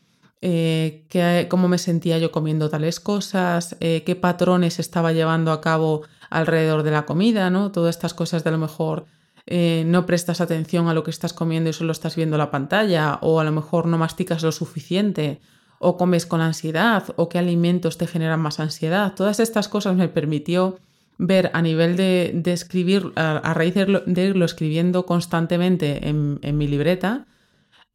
eh, 0.40 1.46
cómo 1.50 1.68
me 1.68 1.78
sentía 1.78 2.18
yo 2.18 2.30
comiendo 2.30 2.70
tales 2.70 3.00
cosas, 3.00 3.76
eh, 3.80 4.04
qué 4.04 4.14
patrones 4.14 4.78
estaba 4.78 5.12
llevando 5.12 5.50
a 5.50 5.60
cabo 5.60 6.02
alrededor 6.30 6.84
de 6.84 6.92
la 6.92 7.04
comida, 7.06 7.50
¿no? 7.50 7.72
Todas 7.72 7.96
estas 7.96 8.14
cosas 8.14 8.44
de 8.44 8.50
a 8.50 8.52
lo 8.52 8.58
mejor 8.58 9.06
eh, 9.50 9.84
no 9.86 10.06
prestas 10.06 10.40
atención 10.40 10.88
a 10.88 10.94
lo 10.94 11.02
que 11.02 11.10
estás 11.10 11.32
comiendo 11.32 11.70
y 11.70 11.72
solo 11.72 11.92
estás 11.92 12.16
viendo 12.16 12.36
la 12.36 12.50
pantalla, 12.50 13.18
o 13.22 13.40
a 13.40 13.44
lo 13.44 13.52
mejor 13.52 13.86
no 13.86 13.98
masticas 13.98 14.42
lo 14.42 14.52
suficiente, 14.52 15.40
o 15.78 15.96
comes 15.96 16.26
con 16.26 16.40
ansiedad, 16.40 17.04
o 17.16 17.28
qué 17.28 17.38
alimentos 17.38 17.98
te 17.98 18.06
generan 18.06 18.40
más 18.40 18.60
ansiedad. 18.60 19.14
Todas 19.14 19.40
estas 19.40 19.68
cosas 19.68 19.96
me 19.96 20.08
permitió 20.08 20.78
ver 21.18 21.50
a 21.54 21.62
nivel 21.62 21.96
de, 21.96 22.42
escribir, 22.44 23.12
a, 23.16 23.54
raíz 23.54 23.74
de, 23.74 24.24
irlo 24.24 24.44
escribiendo 24.44 25.06
constantemente 25.06 26.08
en 26.08 26.58
mi 26.58 26.68
libreta, 26.68 27.26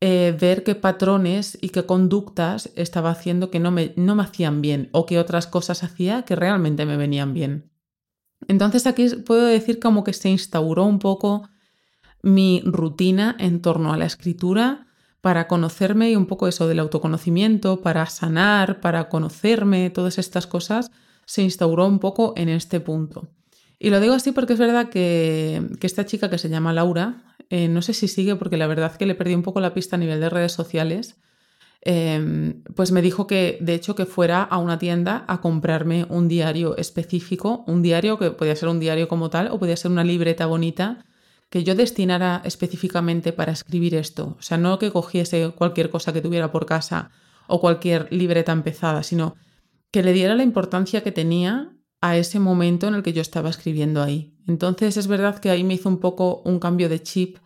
eh, 0.06 0.36
ver 0.38 0.66
qué 0.66 0.76
patrones 0.76 1.58
y 1.62 1.70
qué 1.70 1.86
conductas 1.86 2.72
estaba 2.76 3.10
haciendo 3.10 3.50
que 3.50 3.62
no 3.62 3.72
me, 3.72 3.94
no 3.96 4.16
me 4.16 4.24
hacían 4.24 4.62
bien 4.62 4.90
o 4.92 5.06
qué 5.06 5.18
otras 5.18 5.48
cosas 5.48 5.82
hacía 5.82 6.24
que 6.24 6.36
realmente 6.36 6.86
me 6.86 6.98
venían 6.98 7.34
bien. 7.34 7.72
Entonces 8.48 8.88
aquí 8.88 9.08
puedo 9.26 9.46
decir 9.46 9.80
como 9.80 10.04
que 10.04 10.14
se 10.14 10.30
instauró 10.30 10.86
un 10.86 11.00
poco 11.00 11.50
mi 12.22 12.62
rutina 12.66 13.36
en 13.40 13.62
torno 13.62 13.94
a 13.94 13.98
la 13.98 14.06
escritura, 14.06 14.88
para 15.24 15.48
conocerme 15.48 16.12
y 16.12 16.18
un 16.18 16.26
poco 16.26 16.50
eso 16.50 16.68
del 16.68 16.80
autoconocimiento, 16.80 17.80
para 17.80 18.06
sanar, 18.08 18.82
para 18.82 19.08
conocerme, 19.08 19.90
todas 19.90 20.18
estas 20.18 20.48
cosas, 20.48 20.92
se 21.26 21.42
instauró 21.42 21.88
un 21.88 22.00
poco 22.00 22.34
en 22.36 22.50
este 22.50 22.82
punto. 22.82 23.30
Y 23.80 23.90
lo 23.90 24.02
digo 24.02 24.16
así 24.16 24.34
porque 24.34 24.52
es 24.52 24.60
verdad 24.60 24.90
que, 24.90 25.62
esta 25.82 26.06
chica 26.06 26.30
que 26.30 26.38
se 26.38 26.50
llama 26.50 26.74
Laura, 26.74 27.24
eh, 27.50 27.70
no 27.70 27.82
sé 27.82 27.94
si 27.94 28.10
sigue 28.10 28.36
porque 28.36 28.58
la 28.58 28.68
verdad 28.68 28.98
que 28.98 29.06
le 29.06 29.16
perdí 29.16 29.34
un 29.34 29.44
poco 29.44 29.62
la 29.62 29.74
pista 29.74 29.96
a 29.96 30.00
nivel 30.00 30.20
de 30.20 30.30
redes 30.30 30.52
sociales, 30.52 31.16
em, 31.86 32.64
pues 32.76 32.92
me 32.92 33.02
dijo 33.02 33.28
que 33.28 33.58
de 33.62 33.74
hecho 33.74 33.96
que 33.96 34.06
fuera 34.06 34.42
a 34.42 34.58
una 34.58 34.80
tienda 34.80 35.26
a 35.28 35.42
comprarme 35.42 36.06
un 36.10 36.28
diario 36.28 36.78
específico, 36.78 37.64
un 37.68 37.82
diario 37.82 38.18
que 38.18 38.32
podía 38.32 38.56
ser 38.56 38.70
un 38.70 38.80
diario 38.80 39.08
como 39.08 39.30
tal 39.30 39.50
o 39.52 39.60
podía 39.60 39.76
ser 39.76 39.92
una 39.92 40.04
libreta 40.04 40.46
bonita 40.46 41.06
que 41.50 41.64
yo 41.64 41.76
destinara 41.76 42.42
específicamente 42.46 43.32
para 43.32 43.52
escribir 43.52 43.96
esto. 43.96 44.38
O 44.40 44.42
sea, 44.42 44.58
no 44.58 44.80
que 44.80 44.92
cogiese 44.92 45.52
cualquier 45.56 45.90
cosa 45.90 46.12
que 46.12 46.22
tuviera 46.22 46.52
por 46.52 46.66
casa 46.66 47.12
o 47.48 47.60
cualquier 47.60 48.08
libreta 48.12 48.52
empezada, 48.52 49.04
sino 49.04 49.36
que 49.92 50.02
le 50.02 50.14
diera 50.14 50.36
la 50.36 50.44
importancia 50.44 51.04
que 51.04 51.12
tenía 51.12 51.76
a 52.02 52.18
ese 52.18 52.40
momento 52.40 52.88
en 52.88 52.96
el 52.96 53.04
que 53.04 53.14
yo 53.14 53.22
estaba 53.22 53.50
escribiendo 53.50 54.02
ahí. 54.02 54.36
Entonces 54.48 54.98
es 54.98 55.08
verdad 55.08 55.38
que 55.38 55.52
ahí 55.52 55.64
me 55.64 55.76
hizo 55.76 55.90
un 55.90 56.00
poco 56.00 56.42
un 56.44 56.60
cambio 56.60 56.90
de 56.90 57.04
chip 57.04 57.38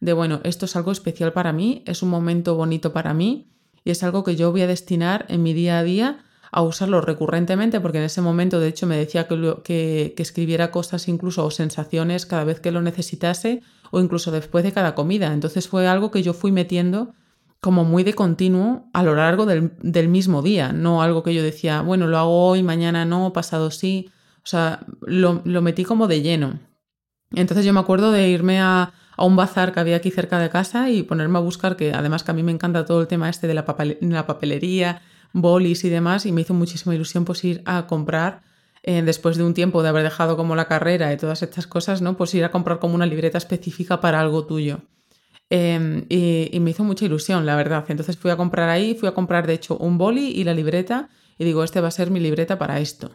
de, 0.00 0.12
bueno, 0.12 0.40
esto 0.44 0.66
es 0.66 0.76
algo 0.76 0.92
especial 0.92 1.32
para 1.32 1.52
mí, 1.52 1.82
es 1.86 2.02
un 2.02 2.10
momento 2.10 2.56
bonito 2.56 2.92
para 2.92 3.14
mí 3.14 3.54
y 3.84 3.90
es 3.90 4.02
algo 4.02 4.24
que 4.24 4.36
yo 4.36 4.50
voy 4.50 4.62
a 4.62 4.66
destinar 4.66 5.26
en 5.28 5.42
mi 5.42 5.52
día 5.52 5.78
a 5.78 5.82
día 5.82 6.24
a 6.50 6.62
usarlo 6.62 7.00
recurrentemente, 7.00 7.80
porque 7.80 7.98
en 7.98 8.04
ese 8.04 8.20
momento 8.20 8.60
de 8.60 8.68
hecho 8.68 8.86
me 8.86 8.96
decía 8.96 9.26
que, 9.26 9.62
que, 9.64 10.22
escribiera 10.22 10.70
cosas 10.70 11.08
incluso 11.08 11.44
o 11.44 11.50
sensaciones 11.50 12.26
cada 12.26 12.44
vez 12.44 12.60
que 12.60 12.70
lo 12.70 12.80
necesitase 12.80 13.60
o 13.90 14.00
incluso 14.00 14.30
después 14.30 14.62
de 14.62 14.72
cada 14.72 14.94
comida. 14.94 15.32
Entonces 15.32 15.68
fue 15.68 15.88
algo 15.88 16.12
que 16.12 16.22
yo 16.22 16.32
fui 16.32 16.52
metiendo 16.52 17.12
como 17.60 17.84
muy 17.84 18.04
de 18.04 18.14
continuo 18.14 18.88
a 18.92 19.02
lo 19.02 19.16
largo 19.16 19.46
del, 19.46 19.72
del, 19.82 20.08
mismo 20.08 20.42
día, 20.42 20.72
no 20.72 21.02
algo 21.02 21.22
que 21.22 21.34
yo 21.34 21.42
decía, 21.42 21.80
bueno, 21.80 22.06
lo 22.06 22.18
hago 22.18 22.48
hoy, 22.48 22.62
mañana 22.62 23.04
no, 23.04 23.32
pasado 23.32 23.70
sí, 23.70 24.10
o 24.44 24.46
sea, 24.46 24.80
lo, 25.00 25.40
lo 25.44 25.62
metí 25.62 25.84
como 25.84 26.06
de 26.06 26.22
lleno. 26.22 26.60
Entonces 27.32 27.64
yo 27.64 27.72
me 27.72 27.80
acuerdo 27.80 28.12
de 28.12 28.28
irme 28.28 28.60
a, 28.60 28.92
a, 29.16 29.24
un 29.24 29.36
bazar 29.36 29.72
que 29.72 29.80
había 29.80 29.96
aquí 29.96 30.10
cerca 30.10 30.38
de 30.38 30.50
casa 30.50 30.90
y 30.90 31.02
ponerme 31.02 31.38
a 31.38 31.40
buscar, 31.40 31.76
que 31.76 31.92
además 31.92 32.22
que 32.22 32.30
a 32.30 32.34
mí 32.34 32.42
me 32.42 32.52
encanta 32.52 32.84
todo 32.84 33.00
el 33.00 33.06
tema 33.06 33.28
este 33.28 33.46
de 33.46 33.54
la, 33.54 33.64
papelería, 33.64 35.02
bolis 35.32 35.84
y 35.84 35.88
demás, 35.88 36.26
y 36.26 36.32
me 36.32 36.42
hizo 36.42 36.54
muchísima 36.54 36.94
ilusión 36.94 37.24
pues 37.24 37.44
ir 37.44 37.62
a 37.64 37.86
comprar, 37.86 38.42
eh, 38.82 39.02
después 39.02 39.36
de 39.36 39.44
un 39.44 39.54
tiempo 39.54 39.82
de 39.82 39.88
haber 39.88 40.02
dejado 40.02 40.36
como 40.36 40.56
la 40.56 40.66
carrera 40.66 41.12
y 41.12 41.16
todas 41.16 41.42
estas 41.42 41.66
cosas, 41.66 42.02
¿no? 42.02 42.16
Pues 42.16 42.34
ir 42.34 42.44
a 42.44 42.50
comprar 42.50 42.78
como 42.78 42.94
una 42.94 43.06
libreta 43.06 43.38
específica 43.38 44.00
para 44.00 44.20
algo 44.20 44.46
tuyo. 44.46 44.82
Em, 45.50 46.06
y, 46.08 46.58
me 46.60 46.70
hizo 46.70 46.84
mucha 46.84 47.04
ilusión, 47.04 47.46
la 47.46 47.56
verdad. 47.56 47.84
Entonces 47.88 48.16
fui 48.16 48.30
a 48.30 48.36
comprar 48.36 48.68
ahí, 48.68 48.94
fui 48.94 49.08
a 49.08 49.12
comprar 49.14 49.46
de 49.46 49.54
hecho 49.54 49.76
un 49.78 49.98
boli 49.98 50.28
y 50.28 50.44
la 50.44 50.54
libreta, 50.54 51.08
y 51.38 51.44
digo, 51.44 51.64
este 51.64 51.80
va 51.80 51.88
a 51.88 51.90
ser 51.90 52.10
mi 52.10 52.20
libreta 52.20 52.58
para 52.58 52.80
esto. 52.80 53.10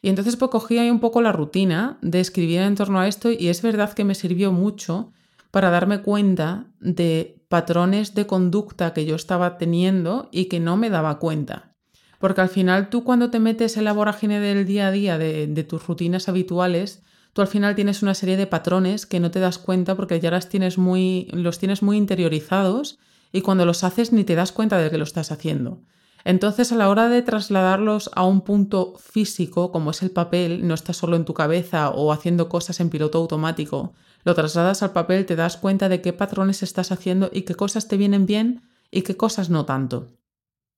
Y 0.00 0.08
entonces 0.08 0.36
pues 0.36 0.50
cogí 0.50 0.78
ahí 0.78 0.90
un 0.90 1.00
poco 1.00 1.22
la 1.22 1.32
rutina 1.32 1.98
de 2.02 2.20
escribir 2.20 2.60
en 2.60 2.76
torno 2.76 3.00
a 3.00 3.08
esto 3.08 3.30
y 3.30 3.48
es 3.48 3.62
verdad 3.62 3.92
que 3.94 4.04
me 4.04 4.14
sirvió 4.14 4.52
mucho 4.52 5.12
para 5.50 5.70
darme 5.70 6.02
cuenta 6.02 6.66
de 6.80 7.42
patrones 7.48 8.14
de 8.14 8.26
conducta 8.26 8.92
que 8.92 9.06
yo 9.06 9.16
estaba 9.16 9.58
teniendo 9.58 10.28
y 10.30 10.46
que 10.46 10.60
no 10.60 10.76
me 10.76 10.90
daba 10.90 11.18
cuenta. 11.18 11.74
Porque 12.18 12.40
al 12.40 12.48
final 12.48 12.90
tú 12.90 13.04
cuando 13.04 13.30
te 13.30 13.38
metes 13.38 13.76
en 13.76 13.84
la 13.84 13.92
vorágine 13.92 14.40
del 14.40 14.66
día 14.66 14.88
a 14.88 14.90
día 14.90 15.18
de, 15.18 15.64
tus 15.64 15.86
rutinas 15.86 16.28
habituales, 16.28 17.02
tú 17.32 17.42
al 17.42 17.48
final 17.48 17.74
tienes 17.74 18.02
una 18.02 18.14
serie 18.14 18.36
de 18.36 18.46
patrones 18.46 19.06
que 19.06 19.20
no 19.20 19.30
te 19.30 19.40
das 19.40 19.58
cuenta 19.58 19.94
porque 19.94 20.20
ya 20.20 20.30
las 20.30 20.48
tienes 20.48 20.78
muy, 20.78 21.28
los 21.32 21.58
tienes 21.58 21.82
muy 21.82 21.96
interiorizados 21.96 22.98
y 23.32 23.42
cuando 23.42 23.64
los 23.64 23.84
haces 23.84 24.12
ni 24.12 24.24
te 24.24 24.34
das 24.34 24.52
cuenta 24.52 24.78
de 24.78 24.90
que 24.90 24.98
lo 24.98 25.04
estás 25.04 25.30
haciendo. 25.30 25.80
Entonces, 26.24 26.72
a 26.72 26.76
la 26.76 26.88
hora 26.88 27.08
de 27.08 27.22
trasladarlos 27.22 28.10
a 28.14 28.24
un 28.24 28.40
punto 28.40 28.94
físico, 28.98 29.70
como 29.70 29.92
es 29.92 30.02
el 30.02 30.10
papel, 30.10 30.66
no 30.66 30.74
estás 30.74 30.96
solo 30.96 31.16
en 31.16 31.24
tu 31.24 31.32
cabeza 31.32 31.90
o 31.90 32.12
haciendo 32.12 32.48
cosas 32.48 32.80
en 32.80 32.90
piloto 32.90 33.18
automático, 33.18 33.94
lo 34.24 34.34
trasladas 34.34 34.82
al 34.82 34.92
papel, 34.92 35.26
te 35.26 35.36
das 35.36 35.56
cuenta 35.56 35.88
de 35.88 36.00
qué 36.00 36.12
patrones 36.12 36.62
estás 36.62 36.92
haciendo 36.92 37.30
y 37.32 37.42
qué 37.42 37.54
cosas 37.54 37.88
te 37.88 37.96
vienen 37.96 38.26
bien 38.26 38.62
y 38.90 39.02
qué 39.02 39.16
cosas 39.16 39.50
no 39.50 39.64
tanto. 39.64 40.08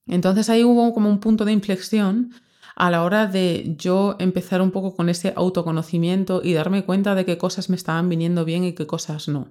Entonces 0.07 0.51
ahí 0.51 0.65
hubo 0.65 0.93
como 0.93 1.09
un 1.09 1.21
punto 1.21 1.45
de 1.45 1.53
inflexión 1.53 2.33
a 2.77 2.91
la 2.91 3.03
hora 3.03 3.27
de 3.27 3.75
yo 3.79 4.17
empezar 4.19 4.63
un 4.63 4.71
poco 4.71 4.95
con 4.95 5.09
ese 5.09 5.33
autoconocimiento 5.37 6.41
y 6.43 6.55
darme 6.55 6.85
cuenta 6.85 7.15
de 7.15 7.25
qué 7.25 7.39
cosas 7.39 7.69
me 7.69 7.77
estaban 7.77 8.09
viniendo 8.09 8.45
bien 8.45 8.65
y 8.65 8.73
qué 8.73 8.87
cosas 8.87 9.29
no. 9.29 9.49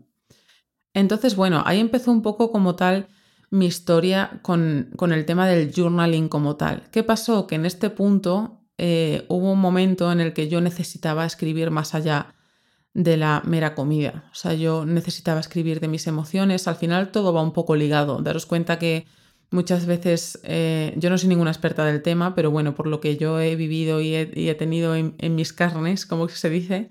Entonces, 0.93 1.35
bueno, 1.35 1.63
ahí 1.65 1.79
empezó 1.79 2.11
un 2.11 2.21
poco 2.21 2.51
como 2.51 2.75
tal 2.75 3.07
mi 3.51 3.65
historia 3.65 4.39
con, 4.41 4.91
el 4.99 5.25
tema 5.25 5.47
del 5.47 5.71
journaling 5.73 6.27
como 6.27 6.55
tal. 6.55 6.83
¿Qué 6.91 7.03
pasó? 7.03 7.47
Que 7.47 7.55
en 7.55 7.65
este 7.65 7.89
punto 7.89 8.61
eh, 8.77 9.25
hubo 9.27 9.51
un 9.51 9.59
momento 9.59 10.11
en 10.11 10.19
el 10.19 10.33
que 10.33 10.49
yo 10.49 10.61
necesitaba 10.61 11.25
escribir 11.25 11.71
más 11.71 11.95
allá 11.95 12.35
de 12.93 13.17
la 13.17 13.41
mera 13.45 13.75
comida. 13.75 14.25
O 14.31 14.35
sea, 14.35 14.53
yo 14.53 14.85
necesitaba 14.85 15.39
escribir 15.39 15.79
de 15.79 15.87
mis 15.87 16.07
emociones. 16.07 16.67
Al 16.67 16.75
final 16.75 17.11
todo 17.11 17.33
va 17.33 17.41
un 17.41 17.53
poco 17.53 17.75
ligado. 17.75 18.21
Daros 18.21 18.45
cuenta 18.45 18.79
que 18.79 19.05
muchas 19.51 19.85
veces, 19.85 20.39
eh, 20.43 20.93
yo 20.97 21.09
no 21.09 21.17
soy 21.17 21.29
ninguna 21.29 21.51
experta 21.51 21.85
del 21.85 22.01
tema, 22.01 22.35
pero 22.35 22.51
bueno, 22.51 22.75
por 22.75 22.87
lo 22.87 22.99
que 22.99 23.17
yo 23.17 23.39
he 23.39 23.55
vivido 23.55 24.01
y 24.01 24.15
he, 24.15 24.55
tenido 24.55 24.95
en, 24.95 25.35
mis 25.35 25.53
carnes, 25.53 26.05
como 26.05 26.27
se 26.29 26.49
dice, 26.49 26.89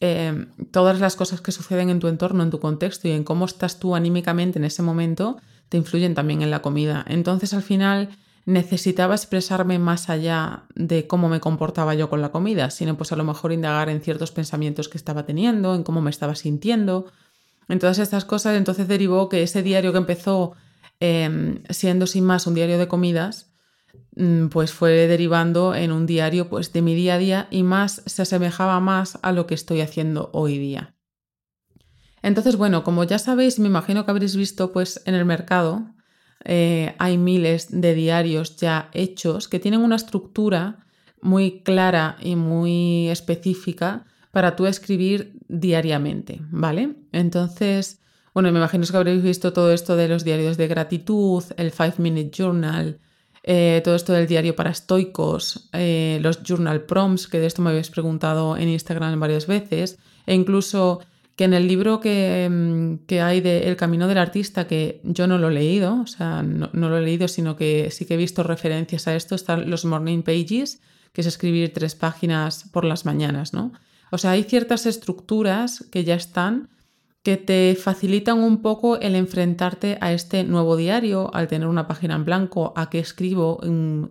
eh, 0.00 0.46
todas 0.70 1.00
las 1.00 1.16
cosas 1.16 1.40
que 1.40 1.52
suceden 1.52 1.90
en 1.90 2.00
tu 2.00 2.08
entorno, 2.08 2.42
en 2.42 2.50
tu 2.50 2.60
contexto 2.60 3.08
y 3.08 3.12
en 3.12 3.24
cómo 3.24 3.44
estás 3.44 3.78
tú 3.78 3.94
anímicamente 3.94 4.58
en 4.58 4.64
ese 4.64 4.82
momento, 4.82 5.38
te 5.68 5.76
influyen 5.76 6.14
también 6.14 6.42
en 6.42 6.50
la 6.50 6.62
comida. 6.62 7.04
Entonces, 7.08 7.54
al 7.54 7.62
final 7.62 8.08
necesitaba 8.46 9.14
expresarme 9.14 9.78
más 9.78 10.08
allá 10.08 10.64
de 10.74 11.06
cómo 11.06 11.28
me 11.28 11.40
comportaba 11.40 11.94
yo 11.94 12.08
con 12.08 12.20
la 12.20 12.30
comida, 12.30 12.70
sino 12.70 12.96
pues 12.96 13.12
a 13.12 13.16
lo 13.16 13.24
mejor 13.24 13.52
indagar 13.52 13.88
en 13.88 14.00
ciertos 14.00 14.32
pensamientos 14.32 14.88
que 14.88 14.98
estaba 14.98 15.26
teniendo, 15.26 15.74
en 15.74 15.82
cómo 15.82 16.00
me 16.00 16.10
estaba 16.10 16.34
sintiendo, 16.34 17.06
en 17.68 17.78
todas 17.78 17.98
estas 17.98 18.24
cosas. 18.24 18.56
Entonces 18.56 18.88
derivó 18.88 19.28
que 19.28 19.42
ese 19.42 19.62
diario 19.62 19.92
que 19.92 19.98
empezó 19.98 20.52
em, 21.00 21.62
siendo 21.68 22.06
sin 22.06 22.24
más 22.24 22.46
un 22.46 22.54
diario 22.54 22.78
de 22.78 22.88
comidas, 22.88 23.52
mm, 24.16 24.48
pues 24.48 24.72
fue 24.72 25.06
derivando 25.06 25.74
en 25.74 25.92
un 25.92 26.06
diario 26.06 26.48
pues 26.48 26.72
de 26.72 26.82
mi 26.82 26.94
día 26.94 27.14
a 27.14 27.18
día 27.18 27.48
y 27.50 27.62
más 27.62 28.02
se 28.06 28.22
asemejaba 28.22 28.80
más 28.80 29.18
a 29.22 29.32
lo 29.32 29.46
que 29.46 29.54
estoy 29.54 29.80
haciendo 29.80 30.30
hoy 30.32 30.58
día. 30.58 30.94
Entonces, 32.22 32.56
bueno, 32.56 32.84
como 32.84 33.04
ya 33.04 33.18
sabéis, 33.18 33.58
me 33.58 33.68
imagino 33.68 34.04
que 34.04 34.10
habréis 34.10 34.36
visto 34.36 34.72
pues 34.72 35.02
en 35.06 35.14
el 35.14 35.24
mercado, 35.24 35.86
eh, 36.44 36.94
hay 36.98 37.18
miles 37.18 37.68
de 37.70 37.94
diarios 37.94 38.56
ya 38.56 38.90
hechos 38.92 39.48
que 39.48 39.58
tienen 39.58 39.80
una 39.80 39.96
estructura 39.96 40.86
muy 41.20 41.60
clara 41.60 42.16
y 42.20 42.36
muy 42.36 43.08
específica 43.08 44.06
para 44.30 44.56
tú 44.56 44.66
escribir 44.66 45.38
diariamente, 45.48 46.40
¿vale? 46.50 46.94
Entonces, 47.12 48.00
bueno, 48.32 48.50
me 48.52 48.58
imagino 48.58 48.86
que 48.86 48.96
habréis 48.96 49.22
visto 49.22 49.52
todo 49.52 49.72
esto 49.72 49.96
de 49.96 50.08
los 50.08 50.24
diarios 50.24 50.56
de 50.56 50.68
gratitud, 50.68 51.42
el 51.56 51.72
Five 51.72 51.94
Minute 51.98 52.30
Journal, 52.32 52.98
eh, 53.42 53.80
todo 53.82 53.94
esto 53.94 54.12
del 54.12 54.26
diario 54.26 54.54
para 54.54 54.70
estoicos, 54.70 55.68
eh, 55.72 56.18
los 56.22 56.42
journal 56.42 56.82
prompts, 56.82 57.26
que 57.26 57.40
de 57.40 57.46
esto 57.46 57.62
me 57.62 57.70
habéis 57.70 57.90
preguntado 57.90 58.56
en 58.56 58.68
Instagram 58.68 59.18
varias 59.18 59.46
veces, 59.46 59.98
e 60.26 60.34
incluso 60.34 61.00
que 61.40 61.44
en 61.44 61.54
el 61.54 61.66
libro 61.66 62.00
que, 62.00 62.50
mm, 62.50 63.06
que, 63.06 63.22
hay 63.22 63.40
de 63.40 63.66
El 63.66 63.76
Camino 63.78 64.06
del 64.08 64.18
Artista, 64.18 64.66
que 64.66 65.00
yo 65.04 65.26
no 65.26 65.38
lo 65.38 65.48
he 65.48 65.54
leído, 65.54 66.02
o 66.02 66.06
sea, 66.06 66.42
no, 66.42 66.68
lo 66.70 66.98
he 66.98 67.00
leído, 67.00 67.28
sino 67.28 67.56
que 67.56 67.90
sí 67.90 68.04
que 68.04 68.12
he 68.12 68.18
visto 68.18 68.42
referencias 68.42 69.08
a 69.08 69.16
esto, 69.16 69.36
están 69.36 69.70
los 69.70 69.86
morning 69.86 70.20
pages, 70.20 70.82
que 71.14 71.22
es 71.22 71.26
escribir 71.26 71.72
tres 71.72 71.94
páginas 71.94 72.68
por 72.70 72.84
las 72.84 73.06
mañanas, 73.06 73.54
¿no? 73.54 73.72
O 74.10 74.18
sea, 74.18 74.32
hay 74.32 74.42
ciertas 74.42 74.84
estructuras 74.84 75.86
que 75.90 76.04
ya 76.04 76.14
están 76.14 76.68
que 77.22 77.38
te 77.38 77.74
facilitan 77.74 78.36
un 78.36 78.60
poco 78.60 79.00
el 79.00 79.14
enfrentarte 79.14 79.96
a 80.02 80.12
este 80.12 80.44
nuevo 80.44 80.76
diario, 80.76 81.30
al 81.34 81.48
tener 81.48 81.68
una 81.68 81.88
página 81.88 82.16
en 82.16 82.26
blanco, 82.26 82.74
a 82.76 82.90
qué 82.90 82.98
escribo, 82.98 83.60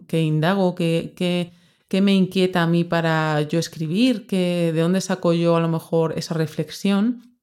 qué 0.07 0.23
indago, 0.23 0.73
qué, 0.73 1.51
qué 1.89 2.01
me 2.01 2.15
inquieta 2.15 2.63
a 2.63 2.67
mí 2.67 2.85
para 2.85 3.41
yo 3.41 3.59
escribir, 3.59 4.27
¿Qué, 4.27 4.71
de 4.73 4.81
dónde 4.81 5.01
saco 5.01 5.33
yo 5.33 5.57
a 5.57 5.59
lo 5.59 5.67
mejor 5.67 6.13
esa 6.17 6.35
reflexión. 6.35 7.35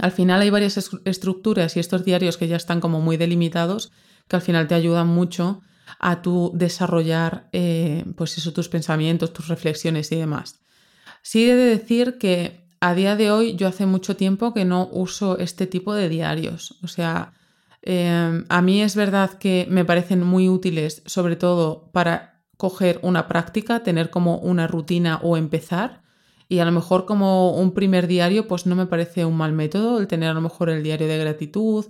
Al 0.00 0.10
final 0.10 0.40
hay 0.40 0.50
varias 0.50 0.90
estructuras 1.04 1.76
y 1.76 1.80
estos 1.80 2.04
diarios 2.04 2.38
que 2.38 2.48
ya 2.48 2.56
están 2.56 2.80
como 2.80 3.00
muy 3.00 3.16
delimitados 3.18 3.92
que 4.26 4.36
al 4.36 4.42
final 4.42 4.68
te 4.68 4.74
ayudan 4.74 5.08
mucho 5.08 5.60
a 5.98 6.22
tu 6.22 6.52
desarrollar 6.54 7.48
eh, 7.52 8.04
pues 8.16 8.38
eso, 8.38 8.52
tus 8.52 8.68
pensamientos, 8.68 9.32
tus 9.32 9.48
reflexiones 9.48 10.10
y 10.12 10.16
demás. 10.16 10.60
Sí 11.20 11.50
he 11.50 11.56
de 11.56 11.64
decir 11.64 12.16
que 12.16 12.64
a 12.80 12.94
día 12.94 13.16
de 13.16 13.30
hoy 13.30 13.56
yo 13.56 13.68
hace 13.68 13.84
mucho 13.84 14.16
tiempo 14.16 14.54
que 14.54 14.64
no 14.64 14.88
uso 14.92 15.36
este 15.38 15.66
tipo 15.66 15.92
de 15.92 16.08
diarios. 16.08 16.78
O 16.82 16.88
sea, 16.88 17.34
eh, 17.82 18.44
a 18.48 18.62
mí 18.62 18.80
es 18.80 18.94
verdad 18.94 19.32
que 19.32 19.66
me 19.68 19.84
parecen 19.84 20.22
muy 20.22 20.48
útiles, 20.48 21.02
sobre 21.06 21.36
todo 21.36 21.90
para 21.92 22.39
coger 22.60 23.00
una 23.02 23.26
práctica, 23.26 23.82
tener 23.82 24.10
como 24.10 24.36
una 24.36 24.66
rutina 24.66 25.18
o 25.22 25.38
empezar. 25.38 26.02
Y 26.46 26.58
a 26.58 26.66
lo 26.66 26.72
mejor 26.72 27.06
como 27.06 27.54
un 27.54 27.72
primer 27.72 28.06
diario, 28.06 28.46
pues 28.46 28.66
no 28.66 28.76
me 28.76 28.84
parece 28.84 29.24
un 29.24 29.36
mal 29.36 29.52
método 29.54 29.98
el 29.98 30.06
tener 30.06 30.28
a 30.28 30.34
lo 30.34 30.42
mejor 30.42 30.68
el 30.68 30.82
diario 30.82 31.08
de 31.08 31.16
gratitud 31.16 31.86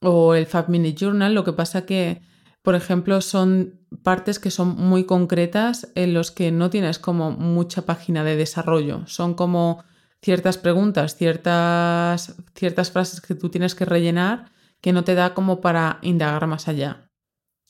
o 0.00 0.34
el 0.34 0.46
Five 0.46 0.66
Minute 0.68 0.94
Journal, 0.94 1.34
lo 1.34 1.42
que 1.42 1.52
pasa 1.52 1.84
que, 1.84 2.22
por 2.62 2.76
ejemplo, 2.76 3.20
son 3.20 3.80
partes 4.04 4.38
que 4.38 4.52
son 4.52 4.76
muy 4.76 5.04
concretas 5.04 5.90
en 5.96 6.14
los 6.14 6.30
que 6.30 6.52
no 6.52 6.70
tienes 6.70 7.00
como 7.00 7.32
mucha 7.32 7.82
página 7.82 8.22
de 8.22 8.36
desarrollo, 8.36 9.06
son 9.06 9.34
como 9.34 9.82
ciertas 10.22 10.58
preguntas, 10.58 11.16
ciertas, 11.16 12.36
ciertas 12.54 12.92
frases 12.92 13.20
que 13.20 13.34
tú 13.34 13.48
tienes 13.48 13.74
que 13.74 13.84
rellenar 13.84 14.52
que 14.80 14.92
no 14.92 15.02
te 15.02 15.14
da 15.14 15.34
como 15.34 15.60
para 15.60 15.98
indagar 16.02 16.46
más 16.46 16.68
allá. 16.68 17.10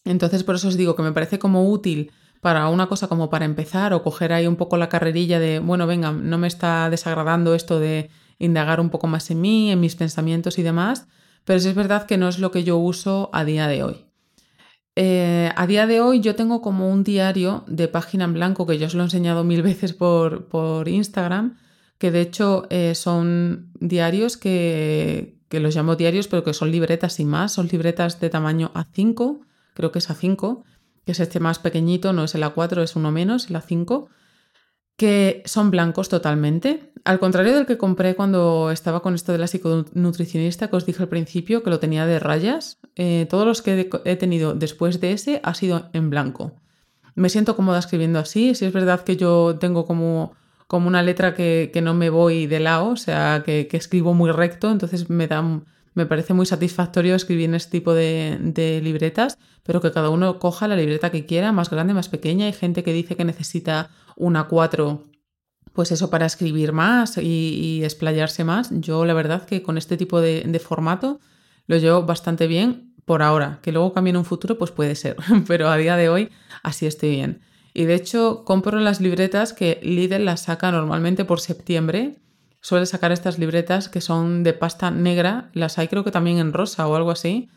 Entonces, 0.04 0.44
por 0.44 0.56
eso 0.56 0.68
os 0.68 0.76
digo 0.76 0.94
que 0.94 1.02
me 1.02 1.12
parece 1.12 1.38
como 1.38 1.70
útil 1.70 2.10
para 2.44 2.68
una 2.68 2.88
cosa 2.88 3.08
como 3.08 3.30
para 3.30 3.46
empezar 3.46 3.94
o 3.94 4.02
coger 4.02 4.34
ahí 4.34 4.46
un 4.46 4.56
poco 4.56 4.76
la 4.76 4.90
carrerilla 4.90 5.40
de, 5.40 5.60
bueno, 5.60 5.86
venga, 5.86 6.12
no 6.12 6.36
me 6.36 6.46
está 6.46 6.90
desagradando 6.90 7.54
esto 7.54 7.80
de 7.80 8.10
indagar 8.38 8.80
un 8.80 8.90
poco 8.90 9.06
más 9.06 9.30
en 9.30 9.40
mí, 9.40 9.72
en 9.72 9.80
mis 9.80 9.96
pensamientos 9.96 10.58
y 10.58 10.62
demás, 10.62 11.06
pero 11.46 11.58
sí 11.58 11.70
es 11.70 11.74
verdad 11.74 12.04
que 12.04 12.18
no 12.18 12.28
es 12.28 12.38
lo 12.38 12.50
que 12.50 12.62
yo 12.62 12.76
uso 12.76 13.30
a 13.32 13.46
día 13.46 13.66
de 13.66 13.82
hoy. 13.82 14.04
Eh, 14.94 15.52
a 15.56 15.66
día 15.66 15.86
de 15.86 16.02
hoy 16.02 16.20
yo 16.20 16.34
tengo 16.34 16.60
como 16.60 16.90
un 16.90 17.02
diario 17.02 17.64
de 17.66 17.88
página 17.88 18.24
en 18.24 18.34
blanco 18.34 18.66
que 18.66 18.76
yo 18.76 18.88
os 18.88 18.94
lo 18.94 19.00
he 19.00 19.04
enseñado 19.04 19.42
mil 19.42 19.62
veces 19.62 19.94
por, 19.94 20.44
por 20.48 20.86
Instagram, 20.86 21.56
que 21.96 22.10
de 22.10 22.20
hecho 22.20 22.66
eh, 22.68 22.94
son 22.94 23.70
diarios 23.80 24.36
que, 24.36 25.38
que, 25.48 25.60
los 25.60 25.74
llamo 25.74 25.96
diarios, 25.96 26.28
pero 26.28 26.44
que 26.44 26.52
son 26.52 26.70
libretas 26.70 27.18
y 27.20 27.24
más, 27.24 27.52
son 27.52 27.68
libretas 27.68 28.20
de 28.20 28.28
tamaño 28.28 28.70
A5, 28.74 29.40
creo 29.72 29.92
que 29.92 30.00
es 30.00 30.10
A5, 30.10 30.62
que 31.04 31.12
es 31.12 31.20
este 31.20 31.40
más 31.40 31.58
pequeñito, 31.58 32.12
no 32.12 32.24
es 32.24 32.34
el 32.34 32.42
A4, 32.42 32.82
es 32.82 32.96
uno 32.96 33.10
menos, 33.10 33.50
el 33.50 33.56
A5, 33.56 34.08
que 34.96 35.42
son 35.44 35.70
blancos 35.70 36.08
totalmente. 36.08 36.92
Al 37.04 37.18
contrario 37.18 37.54
del 37.54 37.66
que 37.66 37.76
compré 37.76 38.14
cuando 38.14 38.70
estaba 38.70 39.00
con 39.00 39.14
esto 39.14 39.32
de 39.32 39.38
la 39.38 39.46
psiconutricionista 39.46 40.68
que 40.68 40.76
os 40.76 40.86
dije 40.86 41.02
al 41.02 41.08
principio, 41.08 41.62
que 41.62 41.70
lo 41.70 41.80
tenía 41.80 42.06
de 42.06 42.18
rayas, 42.18 42.78
eh, 42.96 43.26
todos 43.28 43.46
los 43.46 43.60
que 43.60 43.90
he 44.04 44.16
tenido 44.16 44.54
después 44.54 45.00
de 45.00 45.12
ese 45.12 45.40
ha 45.42 45.54
sido 45.54 45.90
en 45.92 46.10
blanco. 46.10 46.52
Me 47.14 47.28
siento 47.28 47.56
cómoda 47.56 47.78
escribiendo 47.78 48.18
así, 48.18 48.54
si 48.54 48.64
es 48.64 48.72
verdad 48.72 49.02
que 49.02 49.16
yo 49.16 49.56
tengo 49.60 49.84
como, 49.84 50.32
como 50.66 50.88
una 50.88 51.02
letra 51.02 51.34
que, 51.34 51.70
no 51.82 51.94
me 51.94 52.10
voy 52.10 52.46
de 52.46 52.60
lado, 52.60 52.88
o 52.88 52.96
sea, 52.96 53.42
que, 53.44 53.68
que 53.68 53.76
escribo 53.76 54.14
muy 54.14 54.30
recto, 54.30 54.70
entonces 54.70 55.10
me 55.10 55.28
da 55.28 55.42
me 55.94 56.06
parece 56.06 56.34
muy 56.34 56.46
satisfactorio 56.46 57.14
escribir 57.14 57.46
en 57.46 57.54
este 57.54 57.78
tipo 57.78 57.94
de, 57.94 58.80
libretas, 58.82 59.38
pero 59.62 59.80
que 59.80 59.92
cada 59.92 60.10
uno 60.10 60.38
coja 60.38 60.68
la 60.68 60.76
libreta 60.76 61.10
que 61.10 61.24
quiera, 61.24 61.52
más 61.52 61.70
grande, 61.70 61.94
más 61.94 62.08
pequeña. 62.08 62.46
Hay 62.46 62.52
gente 62.52 62.82
que 62.82 62.92
dice 62.92 63.16
que 63.16 63.24
necesita 63.24 63.90
una 64.16 64.48
4, 64.48 65.04
pues 65.72 65.92
eso 65.92 66.10
para 66.10 66.26
escribir 66.26 66.72
más 66.72 67.16
y, 67.16 67.82
explayarse 67.84 68.44
más. 68.44 68.70
Yo 68.72 69.04
la 69.04 69.14
verdad 69.14 69.44
que 69.44 69.62
con 69.62 69.78
este 69.78 69.96
tipo 69.96 70.20
de, 70.20 70.42
de 70.42 70.58
formato 70.58 71.20
lo 71.66 71.76
llevo 71.78 72.02
bastante 72.02 72.46
bien 72.46 72.94
por 73.04 73.22
ahora, 73.22 73.60
que 73.62 73.72
luego 73.72 73.92
cambie 73.92 74.10
en 74.10 74.16
un 74.16 74.24
futuro, 74.24 74.58
pues 74.58 74.70
puede 74.70 74.94
ser, 74.94 75.16
pero 75.46 75.68
a 75.68 75.76
día 75.76 75.96
de 75.96 76.08
hoy 76.08 76.30
así 76.62 76.86
estoy 76.86 77.10
bien. 77.10 77.40
Y 77.72 77.84
de 77.84 77.94
hecho 77.94 78.44
compro 78.44 78.78
las 78.80 79.00
libretas 79.00 79.52
que 79.52 79.80
Lidl 79.82 80.24
las 80.24 80.42
saca 80.42 80.70
normalmente 80.70 81.24
por 81.24 81.40
septiembre 81.40 82.20
suele 82.64 82.86
sacar 82.86 83.12
estas 83.12 83.38
libretas 83.38 83.90
que 83.90 84.00
son 84.00 84.42
de 84.42 84.54
pasta 84.54 84.90
negra, 84.90 85.50
las 85.52 85.76
hay 85.76 85.86
creo 85.86 86.02
que 86.02 86.10
también 86.10 86.38
en 86.38 86.54
rosa 86.54 86.88
o 86.88 86.96
algo 86.96 87.10
así, 87.10 87.50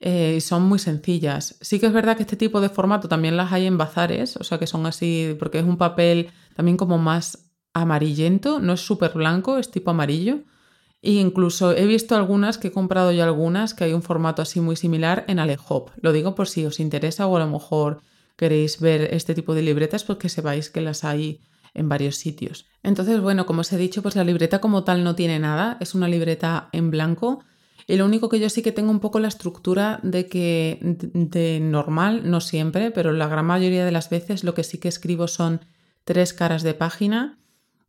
eh, 0.00 0.36
y 0.38 0.40
son 0.40 0.62
muy 0.62 0.78
sencillas. 0.78 1.58
Sí 1.60 1.78
que 1.78 1.84
es 1.84 1.92
verdad 1.92 2.16
que 2.16 2.22
este 2.22 2.36
tipo 2.36 2.62
de 2.62 2.70
formato 2.70 3.06
también 3.06 3.36
las 3.36 3.52
hay 3.52 3.66
en 3.66 3.76
bazares, 3.76 4.38
o 4.38 4.42
sea 4.42 4.58
que 4.58 4.66
son 4.66 4.86
así, 4.86 5.36
porque 5.38 5.58
es 5.58 5.66
un 5.66 5.76
papel 5.76 6.30
también 6.56 6.78
como 6.78 6.96
más 6.96 7.50
amarillento, 7.74 8.58
no 8.58 8.72
es 8.72 8.80
súper 8.80 9.12
blanco, 9.12 9.58
es 9.58 9.70
tipo 9.70 9.90
amarillo. 9.90 10.38
E 11.02 11.12
incluso 11.12 11.72
he 11.76 11.84
visto 11.84 12.16
algunas 12.16 12.56
que 12.56 12.68
he 12.68 12.72
comprado 12.72 13.12
ya 13.12 13.24
algunas 13.24 13.74
que 13.74 13.84
hay 13.84 13.92
un 13.92 14.02
formato 14.02 14.40
así 14.40 14.62
muy 14.62 14.76
similar 14.76 15.26
en 15.28 15.40
Alehop. 15.40 15.90
Lo 16.00 16.12
digo 16.12 16.34
por 16.34 16.48
si 16.48 16.64
os 16.64 16.80
interesa 16.80 17.26
o 17.26 17.36
a 17.36 17.40
lo 17.40 17.48
mejor 17.48 18.00
queréis 18.36 18.80
ver 18.80 19.12
este 19.12 19.34
tipo 19.34 19.54
de 19.54 19.60
libretas 19.60 20.04
porque 20.04 20.30
sepáis 20.30 20.70
que 20.70 20.80
las 20.80 21.04
hay 21.04 21.42
en 21.74 21.88
varios 21.88 22.16
sitios. 22.16 22.66
Entonces, 22.82 23.20
bueno, 23.20 23.46
como 23.46 23.60
os 23.60 23.72
he 23.72 23.76
dicho, 23.76 24.02
pues 24.02 24.16
la 24.16 24.24
libreta 24.24 24.60
como 24.60 24.84
tal 24.84 25.04
no 25.04 25.14
tiene 25.14 25.38
nada, 25.38 25.76
es 25.80 25.94
una 25.94 26.08
libreta 26.08 26.68
en 26.72 26.90
blanco. 26.90 27.44
Y 27.86 27.96
lo 27.96 28.06
único 28.06 28.28
que 28.28 28.40
yo 28.40 28.48
sí 28.48 28.62
que 28.62 28.72
tengo 28.72 28.90
un 28.90 29.00
poco 29.00 29.18
la 29.20 29.28
estructura 29.28 30.00
de 30.02 30.26
que 30.26 30.78
de 30.80 31.60
normal, 31.60 32.30
no 32.30 32.40
siempre, 32.40 32.90
pero 32.90 33.12
la 33.12 33.28
gran 33.28 33.44
mayoría 33.44 33.84
de 33.84 33.92
las 33.92 34.08
veces 34.08 34.44
lo 34.44 34.54
que 34.54 34.64
sí 34.64 34.78
que 34.78 34.88
escribo 34.88 35.28
son 35.28 35.60
tres 36.04 36.32
caras 36.32 36.62
de 36.62 36.74
página, 36.74 37.38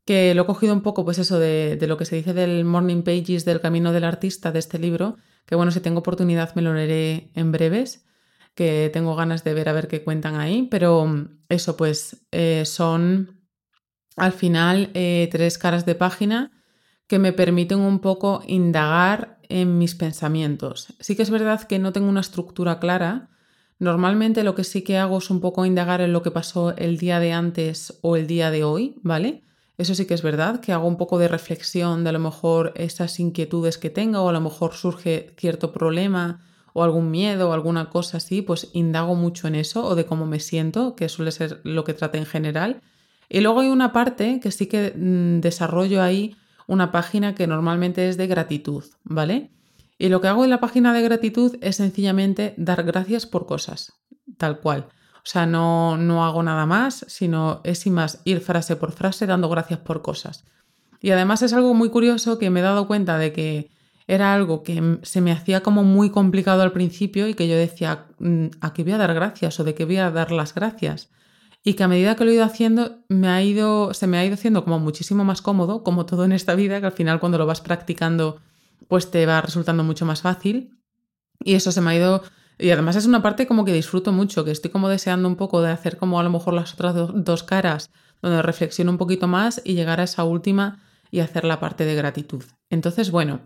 que 0.06 0.36
lo 0.36 0.44
he 0.44 0.46
cogido 0.46 0.74
un 0.74 0.82
poco, 0.82 1.04
pues 1.04 1.18
eso, 1.18 1.40
de, 1.40 1.78
lo 1.88 1.98
que 1.98 2.06
se 2.06 2.16
dice 2.16 2.34
del 2.34 2.66
Morning 2.66 3.04
Pages 3.04 3.46
del 3.46 3.62
Camino 3.62 3.92
del 3.92 4.04
Artista 4.04 4.52
de 4.52 4.60
este 4.60 4.80
libro, 4.80 5.18
que 5.46 5.56
bueno, 5.56 5.72
si 5.72 5.80
tengo 5.80 6.00
oportunidad 6.00 6.54
me 6.56 6.62
lo 6.62 6.74
leeré 6.74 7.32
en 7.34 7.52
breves, 7.52 8.06
que 8.54 8.90
tengo 8.94 9.16
ganas 9.16 9.44
de 9.44 9.54
ver 9.54 9.68
a 9.68 9.74
ver 9.74 9.88
qué 9.88 10.04
cuentan 10.04 10.36
ahí, 10.36 10.68
pero 10.70 11.28
eso 11.50 11.76
pues 11.76 12.26
eh, 12.32 12.64
son 12.66 13.35
al 14.16 14.32
final 14.32 14.92
eh, 14.94 15.28
tres 15.32 15.58
caras 15.58 15.86
de 15.86 15.96
página 15.96 16.52
que 17.08 17.20
me 17.20 17.34
permiten 17.34 17.80
un 17.80 18.00
poco 18.00 18.44
indagar 18.48 19.40
en 19.50 19.78
mis 19.78 19.96
pensamientos. 19.96 20.94
Sí 21.00 21.16
que 21.16 21.22
es 21.22 21.30
verdad 21.30 21.64
que 21.64 21.80
no 21.80 21.94
tengo 21.94 22.10
una 22.10 22.22
estructura 22.22 22.80
clara. 22.80 23.30
Normalmente 23.78 24.44
lo 24.44 24.56
que 24.56 24.64
sí 24.64 24.82
que 24.82 24.98
hago 24.98 25.18
es 25.18 25.30
un 25.30 25.42
poco 25.42 25.66
indagar 25.66 26.02
en 26.02 26.14
lo 26.14 26.24
que 26.24 26.32
pasó 26.32 26.76
el 26.78 26.98
día 26.98 27.20
de 27.20 27.34
antes 27.34 28.00
o 28.02 28.16
el 28.16 28.26
día 28.26 28.50
de 28.50 28.64
hoy, 28.64 28.96
¿vale? 29.04 29.44
Eso 29.78 29.94
sí 29.94 30.06
que 30.06 30.14
es 30.14 30.22
verdad, 30.22 30.62
que 30.62 30.72
hago 30.72 30.88
un 30.88 30.98
poco 30.98 31.20
de 31.20 31.28
reflexión 31.28 32.04
de 32.04 32.10
a 32.10 32.14
lo 32.14 32.20
mejor 32.20 32.72
esas 32.76 33.20
inquietudes 33.20 33.78
que 33.78 33.90
tengo 33.90 34.22
o 34.22 34.30
a 34.30 34.34
lo 34.34 34.40
mejor 34.40 34.74
surge 34.74 35.34
cierto 35.38 35.74
problema 35.74 36.42
o 36.74 36.84
algún 36.84 37.12
miedo 37.12 37.50
o 37.50 37.54
alguna 37.54 37.90
cosa 37.90 38.18
así, 38.18 38.42
pues 38.42 38.70
indago 38.74 39.16
mucho 39.16 39.48
en 39.48 39.56
eso 39.56 39.86
o 39.86 39.96
de 39.96 40.06
cómo 40.06 40.26
me 40.26 40.40
siento, 40.40 40.96
que 40.96 41.10
suele 41.10 41.32
ser 41.32 41.60
lo 41.64 41.84
que 41.84 41.94
trate 41.94 42.18
en 42.18 42.26
general. 42.26 42.82
Y 43.30 43.42
luego 43.42 43.62
hay 43.62 43.70
una 43.70 43.92
parte 43.92 44.40
que 44.40 44.52
sí 44.52 44.68
que 44.68 44.94
mm, 44.96 45.42
desarrollo 45.42 46.02
ahí 46.02 46.36
una 46.68 46.92
página 46.92 47.36
que 47.36 47.48
normalmente 47.48 48.10
es 48.10 48.18
de 48.18 48.28
gratitud, 48.28 48.84
¿vale? 49.04 49.52
Y 49.98 50.10
lo 50.10 50.20
que 50.20 50.28
hago 50.28 50.44
en 50.44 50.50
la 50.50 50.60
página 50.60 50.94
de 50.94 51.02
gratitud 51.02 51.58
es 51.62 51.78
sencillamente 51.78 52.54
dar 52.58 52.84
gracias 52.84 53.26
por 53.26 53.46
cosas, 53.46 53.94
tal 54.38 54.60
cual. 54.60 54.88
O 55.18 55.28
sea, 55.28 55.46
no, 55.46 55.98
no 55.98 56.26
hago 56.26 56.44
nada 56.44 56.66
más, 56.66 57.06
sino 57.08 57.62
es 57.64 57.86
y 57.86 57.90
más 57.90 58.22
ir 58.26 58.42
frase 58.42 58.76
por 58.76 58.92
frase 58.92 59.26
dando 59.26 59.50
gracias 59.50 59.80
por 59.80 60.02
cosas. 60.02 60.46
Y 61.02 61.12
además 61.12 61.42
es 61.42 61.54
algo 61.54 61.74
muy 61.74 61.90
curioso 61.90 62.38
que 62.38 62.50
me 62.50 62.60
he 62.60 62.64
dado 62.64 62.88
cuenta 62.88 63.18
de 63.18 63.32
que 63.32 63.72
era 64.08 64.34
algo 64.34 64.64
que 64.64 65.00
se 65.02 65.22
me 65.22 65.32
hacía 65.32 65.62
como 65.62 65.84
muy 65.84 66.12
complicado 66.12 66.62
al 66.62 66.72
principio 66.72 67.28
y 67.28 67.34
que 67.34 67.48
yo 67.48 67.56
decía, 67.56 68.06
mm, 68.20 68.48
¿a 68.62 68.74
qué 68.74 68.84
voy 68.84 68.94
a 68.94 68.98
dar 68.98 69.14
gracias 69.14 69.60
o 69.60 69.64
de 69.64 69.74
qué 69.74 69.86
voy 69.86 69.98
a 69.98 70.12
dar 70.12 70.32
las 70.32 70.54
gracias? 70.54 71.10
Y 71.68 71.74
que 71.74 71.84
a 71.84 71.88
medida 71.88 72.16
que 72.16 72.24
lo 72.24 72.32
he 72.32 72.36
ido 72.36 72.46
haciendo 72.46 73.00
me 73.10 73.28
ha 73.28 73.42
ido, 73.42 73.94
se 73.96 74.06
me 74.06 74.20
ha 74.20 74.24
ido 74.24 74.36
haciendo 74.36 74.64
como 74.64 74.80
muchísimo 74.80 75.26
más 75.26 75.42
cómodo, 75.42 75.84
como 75.84 76.06
todo 76.06 76.24
en 76.24 76.32
esta 76.32 76.54
vida, 76.54 76.80
que 76.80 76.86
al 76.86 76.92
final 76.92 77.20
cuando 77.20 77.40
lo 77.40 77.48
vas 77.48 77.60
practicando 77.60 78.40
pues 78.88 79.10
te 79.10 79.26
va 79.26 79.42
resultando 79.42 79.84
mucho 79.84 80.06
más 80.06 80.22
fácil. 80.22 80.78
Y 81.44 81.56
eso 81.56 81.72
se 81.72 81.82
me 81.82 81.92
ha 81.92 81.96
ido... 81.96 82.24
Y 82.60 82.70
además 82.70 82.96
es 82.96 83.08
una 83.08 83.24
parte 83.24 83.48
como 83.48 83.66
que 83.66 83.74
disfruto 83.74 84.12
mucho, 84.12 84.46
que 84.46 84.52
estoy 84.52 84.70
como 84.70 84.90
deseando 84.90 85.28
un 85.28 85.36
poco 85.36 85.62
de 85.62 85.72
hacer 85.72 85.98
como 85.98 86.20
a 86.20 86.24
lo 86.24 86.30
mejor 86.30 86.54
las 86.54 86.74
otras 86.74 86.96
dos 87.14 87.42
caras, 87.42 87.90
donde 88.22 88.44
reflexiono 88.44 88.92
un 88.92 89.00
poquito 89.00 89.28
más 89.28 89.60
y 89.66 89.74
llegar 89.74 90.00
a 90.00 90.04
esa 90.04 90.24
última 90.24 90.84
y 91.10 91.20
hacer 91.20 91.46
la 91.46 91.60
parte 91.60 91.84
de 91.84 91.96
gratitud. 91.96 92.44
Entonces, 92.70 93.10
bueno, 93.10 93.42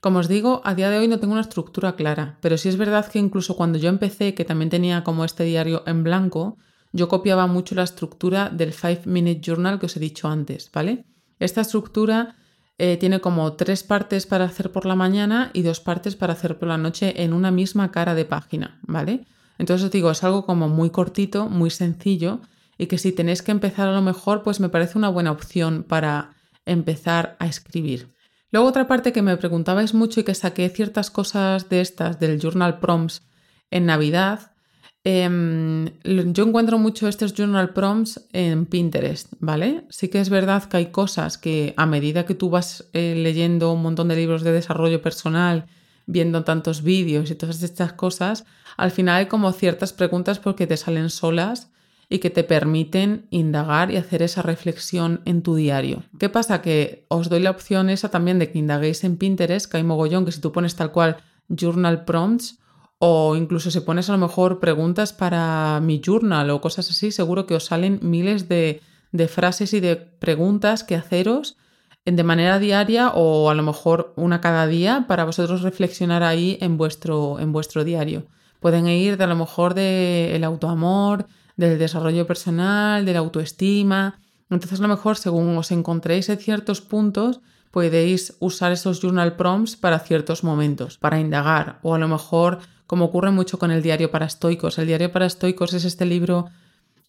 como 0.00 0.20
os 0.20 0.28
digo, 0.28 0.62
a 0.64 0.76
día 0.76 0.90
de 0.90 0.98
hoy 0.98 1.08
no 1.08 1.18
tengo 1.18 1.32
una 1.32 1.42
estructura 1.42 1.96
clara, 1.96 2.38
pero 2.40 2.56
sí 2.56 2.68
es 2.68 2.76
verdad 2.76 3.06
que 3.06 3.18
incluso 3.18 3.56
cuando 3.56 3.78
yo 3.78 3.88
empecé, 3.88 4.34
que 4.34 4.44
también 4.44 4.70
tenía 4.70 5.02
como 5.02 5.24
este 5.24 5.44
diario 5.44 5.82
en 5.86 6.04
blanco, 6.04 6.56
yo 6.94 7.08
copiaba 7.08 7.48
mucho 7.48 7.74
la 7.74 7.82
estructura 7.82 8.50
del 8.50 8.72
Five 8.72 9.02
Minute 9.06 9.40
Journal 9.40 9.80
que 9.80 9.86
os 9.86 9.96
he 9.96 10.00
dicho 10.00 10.28
antes, 10.28 10.70
¿vale? 10.72 11.04
Esta 11.40 11.60
estructura 11.60 12.36
eh, 12.78 12.96
tiene 12.98 13.20
como 13.20 13.54
tres 13.54 13.82
partes 13.82 14.26
para 14.26 14.44
hacer 14.44 14.70
por 14.70 14.86
la 14.86 14.94
mañana 14.94 15.50
y 15.52 15.62
dos 15.62 15.80
partes 15.80 16.14
para 16.14 16.34
hacer 16.34 16.56
por 16.56 16.68
la 16.68 16.78
noche 16.78 17.24
en 17.24 17.32
una 17.32 17.50
misma 17.50 17.90
cara 17.90 18.14
de 18.14 18.24
página, 18.24 18.78
¿vale? 18.82 19.26
Entonces 19.58 19.86
os 19.86 19.90
digo, 19.90 20.08
es 20.12 20.22
algo 20.22 20.46
como 20.46 20.68
muy 20.68 20.90
cortito, 20.90 21.48
muy 21.48 21.70
sencillo 21.70 22.42
y 22.78 22.86
que 22.86 22.98
si 22.98 23.10
tenéis 23.10 23.42
que 23.42 23.50
empezar 23.50 23.88
a 23.88 23.92
lo 23.92 24.00
mejor, 24.02 24.44
pues 24.44 24.60
me 24.60 24.68
parece 24.68 24.96
una 24.96 25.08
buena 25.08 25.32
opción 25.32 25.82
para 25.82 26.36
empezar 26.64 27.36
a 27.40 27.46
escribir. 27.46 28.14
Luego 28.52 28.68
otra 28.68 28.86
parte 28.86 29.12
que 29.12 29.22
me 29.22 29.36
preguntabais 29.36 29.94
mucho 29.94 30.20
y 30.20 30.24
que 30.24 30.36
saqué 30.36 30.68
ciertas 30.68 31.10
cosas 31.10 31.68
de 31.68 31.80
estas 31.80 32.20
del 32.20 32.40
Journal 32.40 32.78
Prompts 32.78 33.22
en 33.72 33.86
Navidad 33.86 34.53
Em, 35.06 35.90
yo 36.32 36.44
encuentro 36.44 36.78
mucho 36.78 37.08
estos 37.08 37.34
journal 37.34 37.74
prompts 37.74 38.26
en 38.32 38.64
Pinterest, 38.64 39.34
¿vale? 39.38 39.84
Sí 39.90 40.08
que 40.08 40.18
es 40.18 40.30
verdad 40.30 40.64
que 40.64 40.78
hay 40.78 40.86
cosas 40.86 41.36
que 41.36 41.74
a 41.76 41.84
medida 41.84 42.24
que 42.24 42.34
tú 42.34 42.48
vas 42.48 42.88
eh, 42.94 43.14
leyendo 43.14 43.70
un 43.72 43.82
montón 43.82 44.08
de 44.08 44.16
libros 44.16 44.42
de 44.42 44.52
desarrollo 44.52 45.02
personal, 45.02 45.66
viendo 46.06 46.42
tantos 46.44 46.82
vídeos 46.82 47.30
y 47.30 47.34
todas 47.34 47.62
estas 47.62 47.92
cosas, 47.92 48.46
al 48.78 48.90
final 48.90 49.16
hay 49.16 49.26
como 49.26 49.52
ciertas 49.52 49.92
preguntas 49.92 50.38
porque 50.38 50.66
te 50.66 50.78
salen 50.78 51.10
solas 51.10 51.70
y 52.08 52.18
que 52.18 52.30
te 52.30 52.42
permiten 52.42 53.26
indagar 53.28 53.90
y 53.90 53.96
hacer 53.96 54.22
esa 54.22 54.40
reflexión 54.40 55.20
en 55.26 55.42
tu 55.42 55.54
diario. 55.54 56.02
¿Qué 56.18 56.30
pasa? 56.30 56.62
Que 56.62 57.04
os 57.08 57.28
doy 57.28 57.40
la 57.40 57.50
opción 57.50 57.90
esa 57.90 58.10
también 58.10 58.38
de 58.38 58.50
que 58.50 58.58
indaguéis 58.58 59.04
en 59.04 59.18
Pinterest, 59.18 59.70
que 59.70 59.76
hay 59.76 59.84
mogollón, 59.84 60.24
que 60.24 60.32
si 60.32 60.40
tú 60.40 60.50
pones 60.50 60.76
tal 60.76 60.92
cual 60.92 61.18
journal 61.48 62.06
prompts 62.06 62.58
o 63.06 63.36
incluso 63.36 63.70
si 63.70 63.80
pones 63.80 64.08
a 64.08 64.12
lo 64.12 64.18
mejor 64.18 64.60
preguntas 64.60 65.12
para 65.12 65.78
mi 65.82 66.00
journal 66.02 66.48
o 66.48 66.62
cosas 66.62 66.88
así, 66.88 67.12
seguro 67.12 67.44
que 67.44 67.54
os 67.54 67.66
salen 67.66 68.00
miles 68.00 68.48
de, 68.48 68.80
de 69.12 69.28
frases 69.28 69.74
y 69.74 69.80
de 69.80 69.96
preguntas 69.96 70.84
que 70.84 70.94
haceros 70.94 71.58
de 72.06 72.24
manera 72.24 72.58
diaria 72.58 73.10
o 73.10 73.50
a 73.50 73.54
lo 73.54 73.62
mejor 73.62 74.14
una 74.16 74.40
cada 74.40 74.66
día 74.66 75.04
para 75.06 75.26
vosotros 75.26 75.60
reflexionar 75.60 76.22
ahí 76.22 76.56
en 76.62 76.78
vuestro, 76.78 77.38
en 77.40 77.52
vuestro 77.52 77.84
diario. 77.84 78.24
Pueden 78.58 78.88
ir 78.88 79.18
de 79.18 79.24
a 79.24 79.26
lo 79.26 79.36
mejor 79.36 79.74
del 79.74 80.32
el 80.36 80.42
autoamor, 80.42 81.26
del 81.58 81.78
desarrollo 81.78 82.26
personal, 82.26 83.04
de 83.04 83.12
la 83.12 83.18
autoestima. 83.18 84.18
Entonces 84.48 84.78
a 84.78 84.82
lo 84.82 84.88
mejor 84.88 85.18
según 85.18 85.58
os 85.58 85.70
encontréis 85.72 86.30
en 86.30 86.38
ciertos 86.38 86.80
puntos, 86.80 87.40
podéis 87.70 88.34
usar 88.40 88.72
esos 88.72 89.02
journal 89.02 89.36
prompts 89.36 89.76
para 89.76 89.98
ciertos 89.98 90.42
momentos, 90.42 90.96
para 90.96 91.20
indagar 91.20 91.80
o 91.82 91.94
a 91.94 91.98
lo 91.98 92.08
mejor 92.08 92.60
como 92.86 93.06
ocurre 93.06 93.30
mucho 93.30 93.58
con 93.58 93.70
el 93.70 93.82
diario 93.82 94.10
para 94.10 94.26
estoicos. 94.26 94.78
El 94.78 94.86
diario 94.86 95.12
para 95.12 95.26
estoicos 95.26 95.72
es 95.74 95.84
este 95.84 96.06
libro 96.06 96.50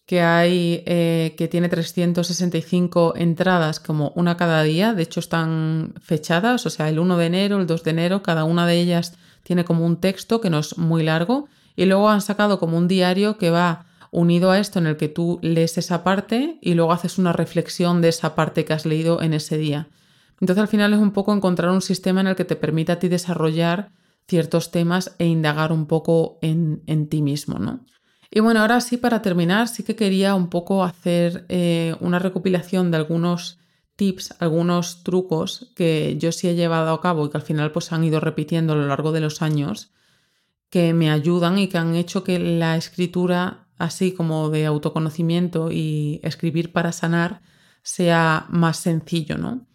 que 0.06 0.20
hay 0.22 0.84
eh, 0.86 1.34
que 1.36 1.48
tiene 1.48 1.68
365 1.68 3.14
entradas 3.16 3.80
como 3.80 4.12
una 4.14 4.36
cada 4.36 4.62
día, 4.62 4.94
de 4.94 5.02
hecho 5.02 5.18
están 5.18 5.94
fechadas, 6.00 6.64
o 6.64 6.70
sea, 6.70 6.88
el 6.88 7.00
1 7.00 7.16
de 7.16 7.26
enero, 7.26 7.60
el 7.60 7.66
2 7.66 7.82
de 7.82 7.90
enero, 7.90 8.22
cada 8.22 8.44
una 8.44 8.66
de 8.66 8.80
ellas 8.80 9.14
tiene 9.42 9.64
como 9.64 9.84
un 9.84 9.96
texto 9.96 10.40
que 10.40 10.48
no 10.48 10.60
es 10.60 10.78
muy 10.78 11.02
largo 11.02 11.48
y 11.74 11.86
luego 11.86 12.08
han 12.08 12.20
sacado 12.20 12.60
como 12.60 12.78
un 12.78 12.86
diario 12.86 13.36
que 13.36 13.50
va 13.50 13.86
unido 14.12 14.52
a 14.52 14.58
esto 14.58 14.78
en 14.78 14.86
el 14.86 14.96
que 14.96 15.08
tú 15.08 15.40
lees 15.42 15.76
esa 15.76 16.04
parte 16.04 16.58
y 16.62 16.74
luego 16.74 16.92
haces 16.92 17.18
una 17.18 17.32
reflexión 17.32 18.00
de 18.00 18.08
esa 18.08 18.36
parte 18.36 18.64
que 18.64 18.72
has 18.72 18.86
leído 18.86 19.20
en 19.20 19.34
ese 19.34 19.58
día. 19.58 19.88
Entonces 20.40 20.62
al 20.62 20.68
final 20.68 20.92
es 20.92 21.00
un 21.00 21.10
poco 21.10 21.34
encontrar 21.34 21.70
un 21.70 21.82
sistema 21.82 22.20
en 22.20 22.28
el 22.28 22.36
que 22.36 22.44
te 22.44 22.56
permita 22.56 22.94
a 22.94 22.98
ti 22.98 23.08
desarrollar 23.08 23.90
ciertos 24.28 24.70
temas 24.70 25.14
e 25.18 25.26
indagar 25.26 25.72
un 25.72 25.86
poco 25.86 26.38
en, 26.42 26.82
en 26.86 27.08
ti 27.08 27.22
mismo, 27.22 27.58
¿no? 27.58 27.86
Y 28.30 28.40
bueno, 28.40 28.60
ahora 28.60 28.80
sí, 28.80 28.96
para 28.96 29.22
terminar, 29.22 29.68
sí 29.68 29.82
que 29.82 29.96
quería 29.96 30.34
un 30.34 30.48
poco 30.48 30.84
hacer 30.84 31.46
eh, 31.48 31.94
una 32.00 32.18
recopilación 32.18 32.90
de 32.90 32.98
algunos 32.98 33.58
tips, 33.94 34.34
algunos 34.40 35.02
trucos 35.04 35.72
que 35.74 36.16
yo 36.18 36.32
sí 36.32 36.48
he 36.48 36.54
llevado 36.54 36.92
a 36.92 37.00
cabo 37.00 37.26
y 37.26 37.30
que 37.30 37.38
al 37.38 37.42
final 37.42 37.72
pues 37.72 37.92
han 37.92 38.04
ido 38.04 38.20
repitiendo 38.20 38.74
a 38.74 38.76
lo 38.76 38.86
largo 38.86 39.12
de 39.12 39.20
los 39.20 39.42
años, 39.42 39.92
que 40.68 40.92
me 40.92 41.10
ayudan 41.10 41.58
y 41.58 41.68
que 41.68 41.78
han 41.78 41.94
hecho 41.94 42.24
que 42.24 42.38
la 42.38 42.76
escritura, 42.76 43.68
así 43.78 44.12
como 44.12 44.50
de 44.50 44.66
autoconocimiento 44.66 45.70
y 45.70 46.20
escribir 46.22 46.72
para 46.72 46.92
sanar, 46.92 47.40
sea 47.82 48.46
más 48.50 48.78
sencillo, 48.78 49.38
¿no? 49.38 49.66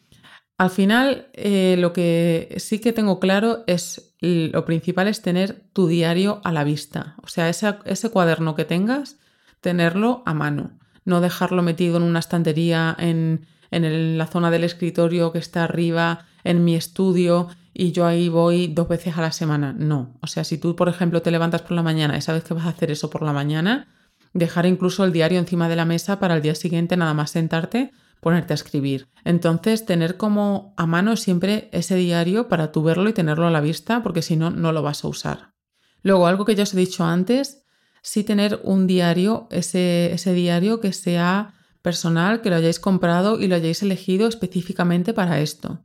Al 0.58 0.70
final, 0.70 1.30
eh, 1.34 1.76
lo 1.80 1.94
que 1.94 2.56
sí 2.58 2.80
que 2.80 2.94
tengo 2.94 3.20
claro 3.20 3.64
es 3.66 4.11
lo 4.22 4.66
principal 4.66 5.08
es 5.08 5.22
tener 5.22 5.64
tu 5.74 5.88
diario 5.88 6.42
a 6.44 6.52
la 6.52 6.64
vista. 6.64 7.16
O 7.24 7.28
sea, 7.28 7.50
ese, 7.50 8.10
cuaderno 8.12 8.56
que 8.56 8.66
tengas, 8.66 9.18
tenerlo 9.62 10.22
a 10.26 10.34
mano. 10.34 10.78
No 11.06 11.22
dejarlo 11.22 11.64
metido 11.64 11.98
en 11.98 12.04
una 12.04 12.20
estantería, 12.20 12.96
en, 13.00 13.48
en 13.72 14.18
la 14.18 14.28
zona 14.28 14.52
del 14.52 14.64
escritorio 14.64 15.32
que 15.32 15.40
está 15.40 15.64
arriba, 15.64 16.26
en 16.44 16.64
mi 16.64 16.76
estudio 16.76 17.50
y 17.74 17.92
yo 17.92 18.06
ahí 18.06 18.30
voy 18.30 18.68
dos 18.68 18.88
veces 18.88 19.18
a 19.18 19.22
la 19.22 19.32
semana. 19.32 19.74
No. 19.74 20.18
O 20.22 20.28
sea, 20.28 20.44
si 20.44 20.58
tú, 20.58 20.76
por 20.76 20.90
ejemplo, 20.90 21.22
te 21.22 21.32
levantas 21.32 21.62
por 21.62 21.72
la 21.72 21.84
mañana 21.84 22.18
y 22.18 22.22
sabes 22.22 22.44
que 22.44 22.54
vas 22.54 22.66
a 22.66 22.70
hacer 22.70 22.92
eso 22.92 23.10
por 23.10 23.24
la 23.24 23.34
mañana, 23.34 23.88
dejar 24.34 24.66
incluso 24.66 25.04
el 25.04 25.12
diario 25.12 25.40
encima 25.40 25.70
de 25.70 25.76
la 25.76 25.86
mesa 25.86 26.20
para 26.20 26.36
el 26.36 26.42
día 26.42 26.56
siguiente 26.56 26.98
nada 26.98 27.14
más 27.14 27.32
sentarte 27.32 27.92
ponerte 28.22 28.54
a 28.54 28.56
escribir. 28.56 29.10
Entonces, 29.26 29.86
tener 29.86 30.16
como 30.16 30.74
a 30.78 30.86
mano 30.86 31.18
siempre 31.18 31.70
ese 31.74 31.96
diario 31.96 32.48
para 32.48 32.72
tú 32.72 32.84
verlo 32.84 33.10
y 33.10 33.14
tenerlo 33.14 33.48
a 33.48 33.52
la 33.52 33.60
vista, 33.60 34.02
porque 34.02 34.22
si 34.22 34.38
no, 34.38 34.52
no 34.52 34.72
lo 34.72 34.82
vas 34.82 35.04
a 35.04 35.10
usar. 35.10 35.54
Luego, 36.04 36.28
algo 36.28 36.46
que 36.46 36.56
ya 36.56 36.64
os 36.64 36.74
he 36.74 36.78
dicho 36.78 37.04
antes, 37.04 37.66
sí 38.02 38.24
tener 38.24 38.62
un 38.64 38.88
diario, 38.88 39.48
ese, 39.52 40.14
ese 40.14 40.34
diario 40.34 40.80
que 40.80 40.94
sea 40.94 41.56
personal, 41.82 42.42
que 42.42 42.50
lo 42.50 42.56
hayáis 42.56 42.80
comprado 42.80 43.40
y 43.40 43.48
lo 43.48 43.56
hayáis 43.56 43.82
elegido 43.82 44.28
específicamente 44.28 45.14
para 45.14 45.42
esto. 45.42 45.84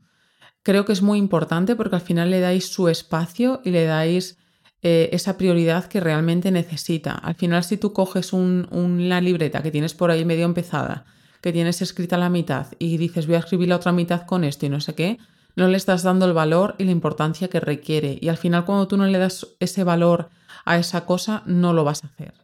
Creo 0.63 0.85
que 0.85 0.93
es 0.93 1.03
muy 1.03 1.19
importante 1.19 1.75
porque 1.75 1.97
al 1.97 2.03
final 2.03 2.31
le 2.31 2.41
dais 2.41 2.69
su 2.69 2.89
espacio 2.89 3.63
y 3.65 3.71
le 3.71 3.85
dais 3.85 4.37
eh, 4.83 5.09
esa 5.13 5.39
prioridad 5.39 5.87
que 5.87 6.01
realmente 6.01 6.51
necesita. 6.51 7.13
Al 7.13 7.35
final, 7.35 7.65
si 7.65 7.77
tú 7.79 7.93
coges 7.93 8.33
una 8.33 9.21
libreta 9.21 9.63
que 9.63 9.71
tienes 9.71 9.95
por 9.95 10.11
ahí 10.11 10.25
medio 10.25 10.45
empezada, 10.45 11.07
que 11.41 11.53
tienes 11.53 11.83
escrita 11.83 12.17
la 12.17 12.31
mitad 12.31 12.67
y 12.79 12.97
dices 12.97 13.27
voy 13.27 13.37
a 13.37 13.41
escribir 13.41 13.69
la 13.69 13.77
otra 13.77 13.93
mitad 13.93 14.23
con 14.23 14.45
esto 14.45 14.67
y 14.67 14.69
no 14.69 14.81
sé 14.81 14.95
qué, 14.95 15.19
no 15.57 15.69
le 15.69 15.77
estás 15.77 16.03
dando 16.03 16.27
el 16.27 16.33
valor 16.33 16.75
y 16.79 16.85
la 16.85 16.91
importancia 16.91 17.49
que 17.49 17.61
requiere. 17.61 18.19
Y 18.21 18.29
al 18.29 18.37
final 18.37 18.65
cuando 18.65 18.87
tú 18.89 18.97
no 18.97 19.07
le 19.07 19.19
das 19.19 19.47
ese 19.59 19.85
valor 19.85 20.29
a 20.65 20.79
esa 20.79 21.07
cosa, 21.07 21.43
no 21.47 21.73
lo 21.73 21.85
vas 21.85 22.05
a 22.05 22.09
hacer. 22.09 22.35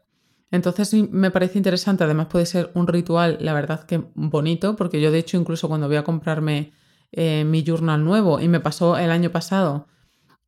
Entonces 0.50 0.94
me 1.10 1.30
parece 1.30 1.58
interesante, 1.58 2.04
además 2.04 2.26
puede 2.26 2.46
ser 2.46 2.70
un 2.74 2.86
ritual, 2.86 3.38
la 3.40 3.54
verdad 3.54 3.84
que 3.84 4.02
bonito, 4.14 4.76
porque 4.76 5.00
yo 5.00 5.10
de 5.10 5.18
hecho 5.18 5.36
incluso 5.38 5.68
cuando 5.68 5.88
voy 5.88 5.96
a 5.96 6.04
comprarme 6.04 6.72
eh, 7.10 7.44
mi 7.44 7.64
journal 7.64 8.04
nuevo, 8.04 8.38
y 8.40 8.48
me 8.48 8.60
pasó 8.60 8.98
el 8.98 9.10
año 9.10 9.30
pasado, 9.30 9.86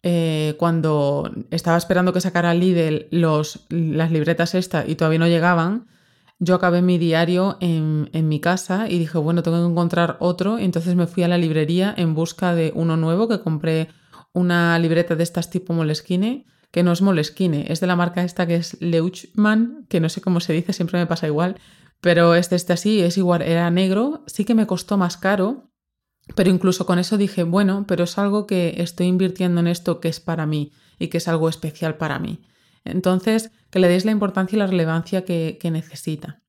eh, 0.03 0.57
cuando 0.59 1.33
estaba 1.51 1.79
esperando 1.79 2.13
que 2.13 2.21
sacara 2.21 2.53
Lidl 2.53 3.07
los, 3.11 3.65
las 3.71 4.13
libretas 4.13 4.55
esta 4.55 4.85
y 4.87 4.97
todavía 4.97 5.19
no 5.19 5.29
llegaban, 5.29 5.87
yo 6.39 6.55
acabé 6.55 6.83
mi 6.83 6.99
diario 6.99 7.57
en, 7.61 8.09
mi 8.13 8.41
casa 8.41 8.89
y 8.89 8.99
dije, 8.99 9.19
bueno, 9.19 9.43
tengo 9.43 9.59
que 9.59 9.71
encontrar 9.71 10.17
otro. 10.21 10.59
Entonces 10.59 10.95
me 10.95 11.07
fui 11.07 11.23
a 11.23 11.29
la 11.29 11.39
librería 11.39 11.95
en 11.97 12.15
busca 12.15 12.55
de 12.55 12.73
uno 12.75 12.97
nuevo, 12.97 13.29
que 13.29 13.41
compré 13.41 13.89
una 14.33 14.79
libreta 14.79 15.15
de 15.15 15.23
estas 15.23 15.51
tipo 15.51 15.73
Moleskine, 15.73 16.47
que 16.71 16.83
no 16.83 16.93
es 16.93 17.03
Moleskine, 17.03 17.67
es 17.69 17.81
de 17.81 17.87
la 17.87 17.97
marca 17.97 18.25
esta 18.25 18.47
que 18.47 18.57
es 18.57 18.77
Leuchmann, 18.81 19.87
que 19.89 20.01
no 20.01 20.09
sé 20.09 20.21
cómo 20.21 20.41
se 20.41 20.53
dice, 20.53 20.73
siempre 20.73 20.99
me 20.99 21.07
pasa 21.07 21.29
igual, 21.29 21.57
pero 22.01 22.35
este, 22.35 22.57
este 22.57 22.73
así, 22.73 23.01
es 23.01 23.17
igual, 23.17 23.43
era 23.43 23.71
negro, 23.71 24.25
sí 24.27 24.45
que 24.45 24.57
me 24.57 24.67
costó 24.67 24.97
más 24.99 25.17
caro, 25.17 25.71
pero 26.35 26.51
incluso 26.51 26.85
con 26.85 26.99
eso 26.99 27.17
dije, 27.17 27.45
bueno, 27.45 27.85
pero 27.87 28.05
es 28.05 28.19
algo 28.19 28.47
que 28.47 28.75
estoy 28.79 29.07
invirtiendo 29.07 29.61
en 29.61 29.69
esto 29.69 30.01
que 30.01 30.09
es 30.09 30.19
para 30.19 30.47
mí 30.47 30.73
y 30.99 31.09
que 31.09 31.19
es 31.19 31.29
algo 31.29 31.49
especial 31.49 31.97
para 31.97 32.19
mí. 32.19 32.43
Entonces, 32.85 33.53
que 33.75 33.81
le 33.81 33.89
deis 33.89 34.05
la 34.05 34.13
importancia 34.13 34.55
y 34.55 34.61
la 34.61 34.69
relevancia 34.69 35.25
que, 35.25 35.59
necesita. 35.73 36.41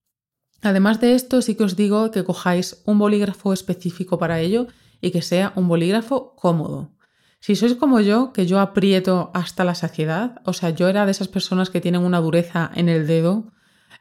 Además 0.61 1.01
de 1.01 1.15
esto, 1.15 1.41
sí 1.41 1.55
que 1.55 1.63
os 1.63 1.75
digo 1.75 2.11
que 2.11 2.23
cojáis 2.23 2.83
un 2.85 2.99
bolígrafo 2.99 3.51
específico 3.51 4.19
para 4.19 4.39
ello 4.41 4.67
y 5.01 5.09
que 5.09 5.23
sea 5.23 5.51
un 5.55 5.67
bolígrafo 5.67 6.35
cómodo. 6.35 6.91
Si 7.39 7.55
sois 7.55 7.73
como 7.73 7.99
yo, 7.99 8.31
que 8.31 8.45
yo 8.45 8.59
aprieto 8.59 9.31
hasta 9.33 9.63
la 9.63 9.73
saciedad, 9.73 10.39
o 10.45 10.53
sea, 10.53 10.69
yo 10.69 10.87
era 10.87 11.07
de 11.07 11.13
esas 11.13 11.27
personas 11.27 11.71
que 11.71 11.81
tienen 11.81 12.03
una 12.03 12.19
dureza 12.19 12.69
en 12.75 12.89
el 12.89 13.07
dedo 13.07 13.51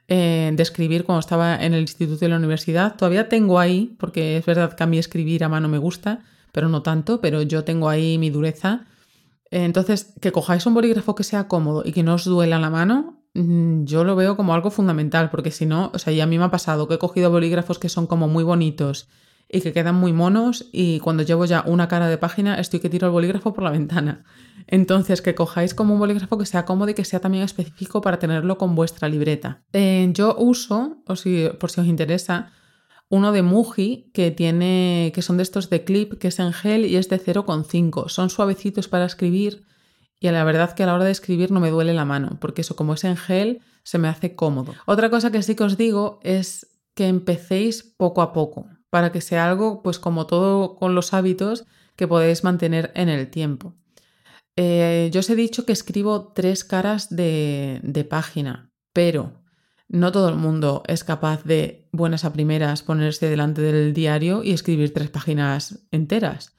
eh, 0.08 0.50
de 0.54 0.62
escribir 0.62 1.04
cuando 1.04 1.20
estaba 1.20 1.56
en 1.56 1.72
el 1.72 1.80
instituto 1.80 2.26
y 2.26 2.28
la 2.28 2.36
universidad, 2.36 2.94
todavía 2.94 3.30
tengo 3.30 3.58
ahí, 3.58 3.96
porque 3.98 4.36
es 4.36 4.44
verdad 4.44 4.74
que 4.74 4.82
a 4.82 4.86
mí 4.86 4.98
escribir 4.98 5.44
a 5.44 5.48
mano 5.48 5.70
me 5.70 5.78
gusta, 5.78 6.20
pero 6.52 6.68
no 6.68 6.82
tanto, 6.82 7.22
pero 7.22 7.40
yo 7.40 7.64
tengo 7.64 7.88
ahí 7.88 8.18
mi 8.18 8.28
dureza 8.28 8.84
entonces, 9.50 10.14
que 10.20 10.32
cojáis 10.32 10.66
un 10.66 10.74
bolígrafo 10.74 11.14
que 11.14 11.24
sea 11.24 11.48
cómodo 11.48 11.82
y 11.84 11.92
que 11.92 12.02
no 12.02 12.14
os 12.14 12.24
duela 12.24 12.58
la 12.58 12.70
mano, 12.70 13.22
mm, 13.34 13.84
yo 13.84 14.04
lo 14.04 14.16
veo 14.16 14.36
como 14.36 14.54
algo 14.54 14.70
fundamental, 14.70 15.30
porque 15.30 15.50
si 15.50 15.66
no, 15.66 15.90
o 15.94 15.98
sea, 15.98 16.12
ya 16.12 16.24
a 16.24 16.26
mí 16.26 16.38
me 16.38 16.44
ha 16.44 16.50
pasado 16.50 16.88
que 16.88 16.94
he 16.94 16.98
cogido 16.98 17.30
bolígrafos 17.30 17.78
que 17.78 17.88
son 17.88 18.06
como 18.06 18.28
muy 18.28 18.44
bonitos 18.44 19.08
y 19.48 19.60
que 19.60 19.72
quedan 19.72 19.94
muy 19.94 20.12
monos 20.12 20.68
y 20.72 20.98
cuando 21.00 21.22
llevo 21.22 21.44
ya 21.44 21.62
una 21.66 21.86
cara 21.86 22.08
de 22.08 22.18
página 22.18 22.56
estoy 22.56 22.80
que 22.80 22.88
tiro 22.88 23.06
el 23.06 23.12
bolígrafo 23.12 23.52
por 23.52 23.64
la 23.64 23.70
ventana. 23.70 24.24
Entonces, 24.66 25.20
que 25.20 25.34
cojáis 25.34 25.74
como 25.74 25.94
un 25.94 26.00
bolígrafo 26.00 26.38
que 26.38 26.46
sea 26.46 26.64
cómodo 26.64 26.90
y 26.90 26.94
que 26.94 27.04
sea 27.04 27.20
también 27.20 27.44
específico 27.44 28.00
para 28.00 28.18
tenerlo 28.18 28.56
con 28.56 28.74
vuestra 28.74 29.08
libreta. 29.08 29.62
Eh, 29.72 30.08
yo 30.12 30.34
uso, 30.38 31.02
o 31.06 31.16
si, 31.16 31.48
por 31.60 31.70
si 31.70 31.82
os 31.82 31.86
interesa, 31.86 32.50
uno 33.14 33.30
de 33.30 33.42
Muji 33.42 34.10
que 34.12 34.32
tiene 34.32 35.12
que 35.14 35.22
son 35.22 35.36
de 35.36 35.44
estos 35.44 35.70
de 35.70 35.84
clip 35.84 36.18
que 36.18 36.28
es 36.28 36.40
en 36.40 36.52
gel 36.52 36.84
y 36.84 36.96
es 36.96 37.08
de 37.08 37.20
0,5. 37.20 38.08
Son 38.08 38.28
suavecitos 38.28 38.88
para 38.88 39.04
escribir 39.04 39.64
y 40.18 40.28
la 40.30 40.42
verdad 40.42 40.74
que 40.74 40.82
a 40.82 40.86
la 40.86 40.94
hora 40.94 41.04
de 41.04 41.12
escribir 41.12 41.52
no 41.52 41.60
me 41.60 41.70
duele 41.70 41.94
la 41.94 42.04
mano, 42.04 42.38
porque 42.40 42.62
eso 42.62 42.74
como 42.74 42.94
es 42.94 43.04
en 43.04 43.16
gel 43.16 43.60
se 43.84 43.98
me 43.98 44.08
hace 44.08 44.34
cómodo. 44.34 44.74
Otra 44.86 45.10
cosa 45.10 45.30
que 45.30 45.42
sí 45.42 45.54
que 45.54 45.62
os 45.62 45.76
digo 45.76 46.18
es 46.22 46.66
que 46.94 47.06
empecéis 47.06 47.84
poco 47.96 48.20
a 48.20 48.32
poco, 48.32 48.66
para 48.90 49.12
que 49.12 49.20
sea 49.20 49.48
algo, 49.48 49.82
pues 49.82 50.00
como 50.00 50.26
todo 50.26 50.74
con 50.74 50.96
los 50.96 51.14
hábitos, 51.14 51.66
que 51.94 52.08
podéis 52.08 52.42
mantener 52.42 52.90
en 52.96 53.08
el 53.08 53.28
tiempo. 53.30 53.74
Eh, 54.56 55.10
yo 55.12 55.20
os 55.20 55.30
he 55.30 55.36
dicho 55.36 55.64
que 55.64 55.72
escribo 55.72 56.32
tres 56.32 56.64
caras 56.64 57.14
de, 57.14 57.80
de 57.84 58.04
página, 58.04 58.70
pero 58.92 59.43
no 59.88 60.12
todo 60.12 60.28
el 60.28 60.36
mundo 60.36 60.82
es 60.86 61.04
capaz 61.04 61.44
de, 61.44 61.88
buenas 61.92 62.24
a 62.24 62.32
primeras, 62.32 62.82
ponerse 62.82 63.28
delante 63.28 63.62
del 63.62 63.92
diario 63.92 64.42
y 64.42 64.52
escribir 64.52 64.92
tres 64.92 65.10
páginas 65.10 65.86
enteras. 65.90 66.54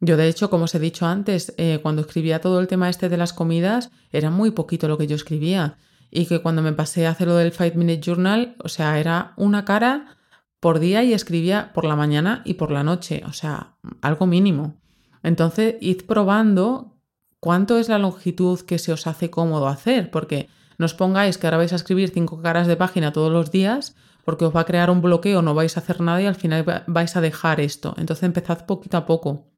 Yo, 0.00 0.16
de 0.16 0.28
hecho, 0.28 0.48
como 0.48 0.64
os 0.64 0.74
he 0.74 0.78
dicho 0.78 1.06
antes, 1.06 1.54
eh, 1.58 1.80
cuando 1.82 2.02
escribía 2.02 2.40
todo 2.40 2.60
el 2.60 2.68
tema 2.68 2.88
este 2.88 3.08
de 3.08 3.16
las 3.16 3.32
comidas, 3.32 3.90
era 4.12 4.30
muy 4.30 4.52
poquito 4.52 4.86
lo 4.86 4.96
que 4.96 5.08
yo 5.08 5.16
escribía. 5.16 5.76
Y 6.10 6.26
que 6.26 6.40
cuando 6.40 6.62
me 6.62 6.72
pasé 6.72 7.06
a 7.06 7.10
hacer 7.10 7.26
lo 7.26 7.36
del 7.36 7.52
Five 7.52 7.74
Minute 7.74 8.00
Journal, 8.00 8.56
o 8.62 8.68
sea, 8.68 8.98
era 8.98 9.34
una 9.36 9.64
cara 9.64 10.16
por 10.60 10.78
día 10.78 11.02
y 11.02 11.12
escribía 11.12 11.72
por 11.74 11.84
la 11.84 11.96
mañana 11.96 12.42
y 12.44 12.54
por 12.54 12.70
la 12.70 12.84
noche, 12.84 13.22
o 13.26 13.32
sea, 13.32 13.76
algo 14.00 14.26
mínimo. 14.26 14.76
Entonces, 15.22 15.76
id 15.80 16.02
probando 16.06 16.96
cuánto 17.40 17.78
es 17.78 17.88
la 17.88 17.98
longitud 17.98 18.60
que 18.60 18.78
se 18.78 18.92
os 18.92 19.06
hace 19.06 19.30
cómodo 19.30 19.68
hacer, 19.68 20.10
porque 20.10 20.48
os 20.86 20.94
pongáis 20.94 21.38
que 21.38 21.46
ahora 21.46 21.58
vais 21.58 21.72
a 21.72 21.76
escribir 21.76 22.10
cinco 22.10 22.40
caras 22.40 22.66
de 22.66 22.76
página 22.76 23.12
todos 23.12 23.32
los 23.32 23.50
días, 23.50 23.96
porque 24.24 24.44
os 24.44 24.54
va 24.54 24.60
a 24.60 24.64
crear 24.64 24.90
un 24.90 25.00
bloqueo, 25.00 25.42
no 25.42 25.54
vais 25.54 25.76
a 25.76 25.80
hacer 25.80 26.00
nada 26.00 26.22
y 26.22 26.26
al 26.26 26.34
final 26.34 26.84
vais 26.86 27.16
a 27.16 27.20
dejar 27.20 27.60
esto. 27.60 27.94
Entonces 27.98 28.24
empezad 28.24 28.66
poquito 28.66 28.96
a 28.96 29.06
poco. 29.06 29.50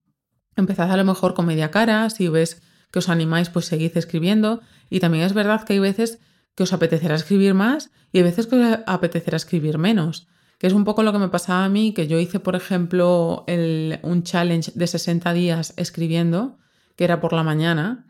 Empezad 0.56 0.90
a 0.90 0.96
lo 0.96 1.04
mejor 1.04 1.34
con 1.34 1.46
media 1.46 1.70
cara, 1.70 2.08
si 2.10 2.28
ves 2.28 2.62
que 2.90 2.98
os 2.98 3.08
animáis, 3.08 3.50
pues 3.50 3.66
seguid 3.66 3.96
escribiendo. 3.96 4.60
Y 4.88 5.00
también 5.00 5.24
es 5.24 5.32
verdad 5.32 5.64
que 5.64 5.74
hay 5.74 5.78
veces 5.78 6.20
que 6.54 6.64
os 6.64 6.72
apetecerá 6.72 7.14
escribir 7.14 7.54
más 7.54 7.90
y 8.12 8.18
hay 8.18 8.24
veces 8.24 8.46
que 8.46 8.56
os 8.56 8.78
apetecerá 8.86 9.36
escribir 9.36 9.78
menos. 9.78 10.28
Que 10.58 10.66
es 10.66 10.72
un 10.72 10.84
poco 10.84 11.02
lo 11.02 11.12
que 11.12 11.18
me 11.18 11.28
pasaba 11.28 11.64
a 11.64 11.68
mí, 11.68 11.94
que 11.94 12.06
yo 12.06 12.18
hice, 12.18 12.38
por 12.38 12.54
ejemplo, 12.54 13.44
un 13.46 14.22
challenge 14.24 14.72
de 14.74 14.86
60 14.86 15.32
días 15.32 15.72
escribiendo, 15.76 16.58
que 16.96 17.04
era 17.04 17.20
por 17.20 17.32
la 17.32 17.42
mañana. 17.42 18.06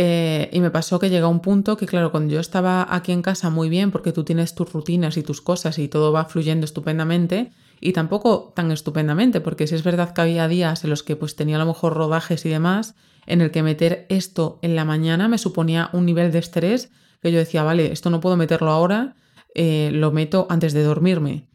Eh, 0.00 0.48
y 0.52 0.60
me 0.60 0.70
pasó 0.70 1.00
que 1.00 1.10
llega 1.10 1.26
un 1.26 1.40
punto 1.40 1.76
que, 1.76 1.86
claro, 1.86 2.12
cuando 2.12 2.32
yo 2.32 2.38
estaba 2.38 2.86
aquí 2.88 3.10
en 3.10 3.20
casa 3.20 3.50
muy 3.50 3.68
bien, 3.68 3.90
porque 3.90 4.12
tú 4.12 4.22
tienes 4.22 4.54
tus 4.54 4.72
rutinas 4.72 5.16
y 5.16 5.24
tus 5.24 5.40
cosas 5.40 5.76
y 5.80 5.88
todo 5.88 6.12
va 6.12 6.26
fluyendo 6.26 6.64
estupendamente, 6.66 7.50
y 7.80 7.92
tampoco 7.94 8.52
tan 8.54 8.70
estupendamente, 8.70 9.40
porque 9.40 9.66
si 9.66 9.74
es 9.74 9.82
verdad 9.82 10.14
que 10.14 10.20
había 10.20 10.46
días 10.46 10.84
en 10.84 10.90
los 10.90 11.02
que 11.02 11.16
pues 11.16 11.34
tenía 11.34 11.56
a 11.56 11.58
lo 11.58 11.66
mejor 11.66 11.94
rodajes 11.94 12.46
y 12.46 12.48
demás, 12.48 12.94
en 13.26 13.40
el 13.40 13.50
que 13.50 13.64
meter 13.64 14.06
esto 14.08 14.60
en 14.62 14.76
la 14.76 14.84
mañana 14.84 15.26
me 15.26 15.36
suponía 15.36 15.90
un 15.92 16.06
nivel 16.06 16.30
de 16.30 16.38
estrés 16.38 16.92
que 17.20 17.32
yo 17.32 17.38
decía, 17.40 17.64
vale, 17.64 17.90
esto 17.90 18.08
no 18.08 18.20
puedo 18.20 18.36
meterlo 18.36 18.70
ahora, 18.70 19.16
eh, 19.56 19.90
lo 19.92 20.12
meto 20.12 20.46
antes 20.48 20.74
de 20.74 20.84
dormirme. 20.84 21.48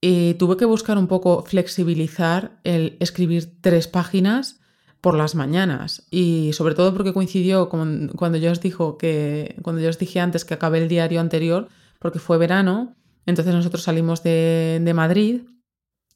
Y 0.00 0.32
tuve 0.34 0.56
que 0.56 0.64
buscar 0.64 0.96
un 0.96 1.06
poco 1.06 1.42
flexibilizar 1.42 2.60
el 2.64 2.96
escribir 3.00 3.60
tres 3.60 3.88
páginas 3.88 4.62
por 5.04 5.18
las 5.18 5.34
mañanas 5.34 6.06
y 6.10 6.54
sobre 6.54 6.74
todo 6.74 6.94
porque 6.94 7.12
coincidió 7.12 7.68
con 7.68 8.10
cuando 8.16 8.38
yo 8.38 8.50
os 8.50 8.62
dijo 8.62 8.96
que 8.96 9.54
cuando 9.60 9.82
yo 9.82 9.90
os 9.90 9.98
dije 9.98 10.18
antes 10.18 10.46
que 10.46 10.54
acabé 10.54 10.78
el 10.78 10.88
diario 10.88 11.20
anterior 11.20 11.68
porque 11.98 12.18
fue 12.18 12.38
verano 12.38 12.96
entonces 13.26 13.54
nosotros 13.54 13.82
salimos 13.82 14.22
de, 14.22 14.80
de 14.82 14.94
Madrid 14.94 15.42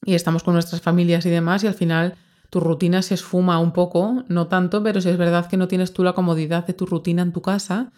y 0.07 0.15
estamos 0.15 0.43
con 0.43 0.55
nuestras 0.55 0.81
familias 0.81 1.27
y 1.27 1.29
demás 1.29 1.65
y 1.65 1.67
al 1.67 1.75
final 1.75 2.15
tu 2.49 2.61
rutina 2.61 3.03
se 3.03 3.13
esfuma 3.13 3.59
un 3.59 3.73
poco, 3.73 4.25
no 4.29 4.47
tanto, 4.49 4.83
pero 4.83 5.03
si 5.03 5.11
es 5.11 5.19
verdad 5.19 5.49
que 5.49 5.59
no 5.59 5.69
tienes 5.69 5.93
tú 5.93 6.03
la 6.03 6.15
comodidad 6.15 6.67
de 6.67 6.73
tu 6.73 6.87
rutina 6.87 7.21
en 7.21 7.35
tu 7.35 7.43
casa 7.43 7.93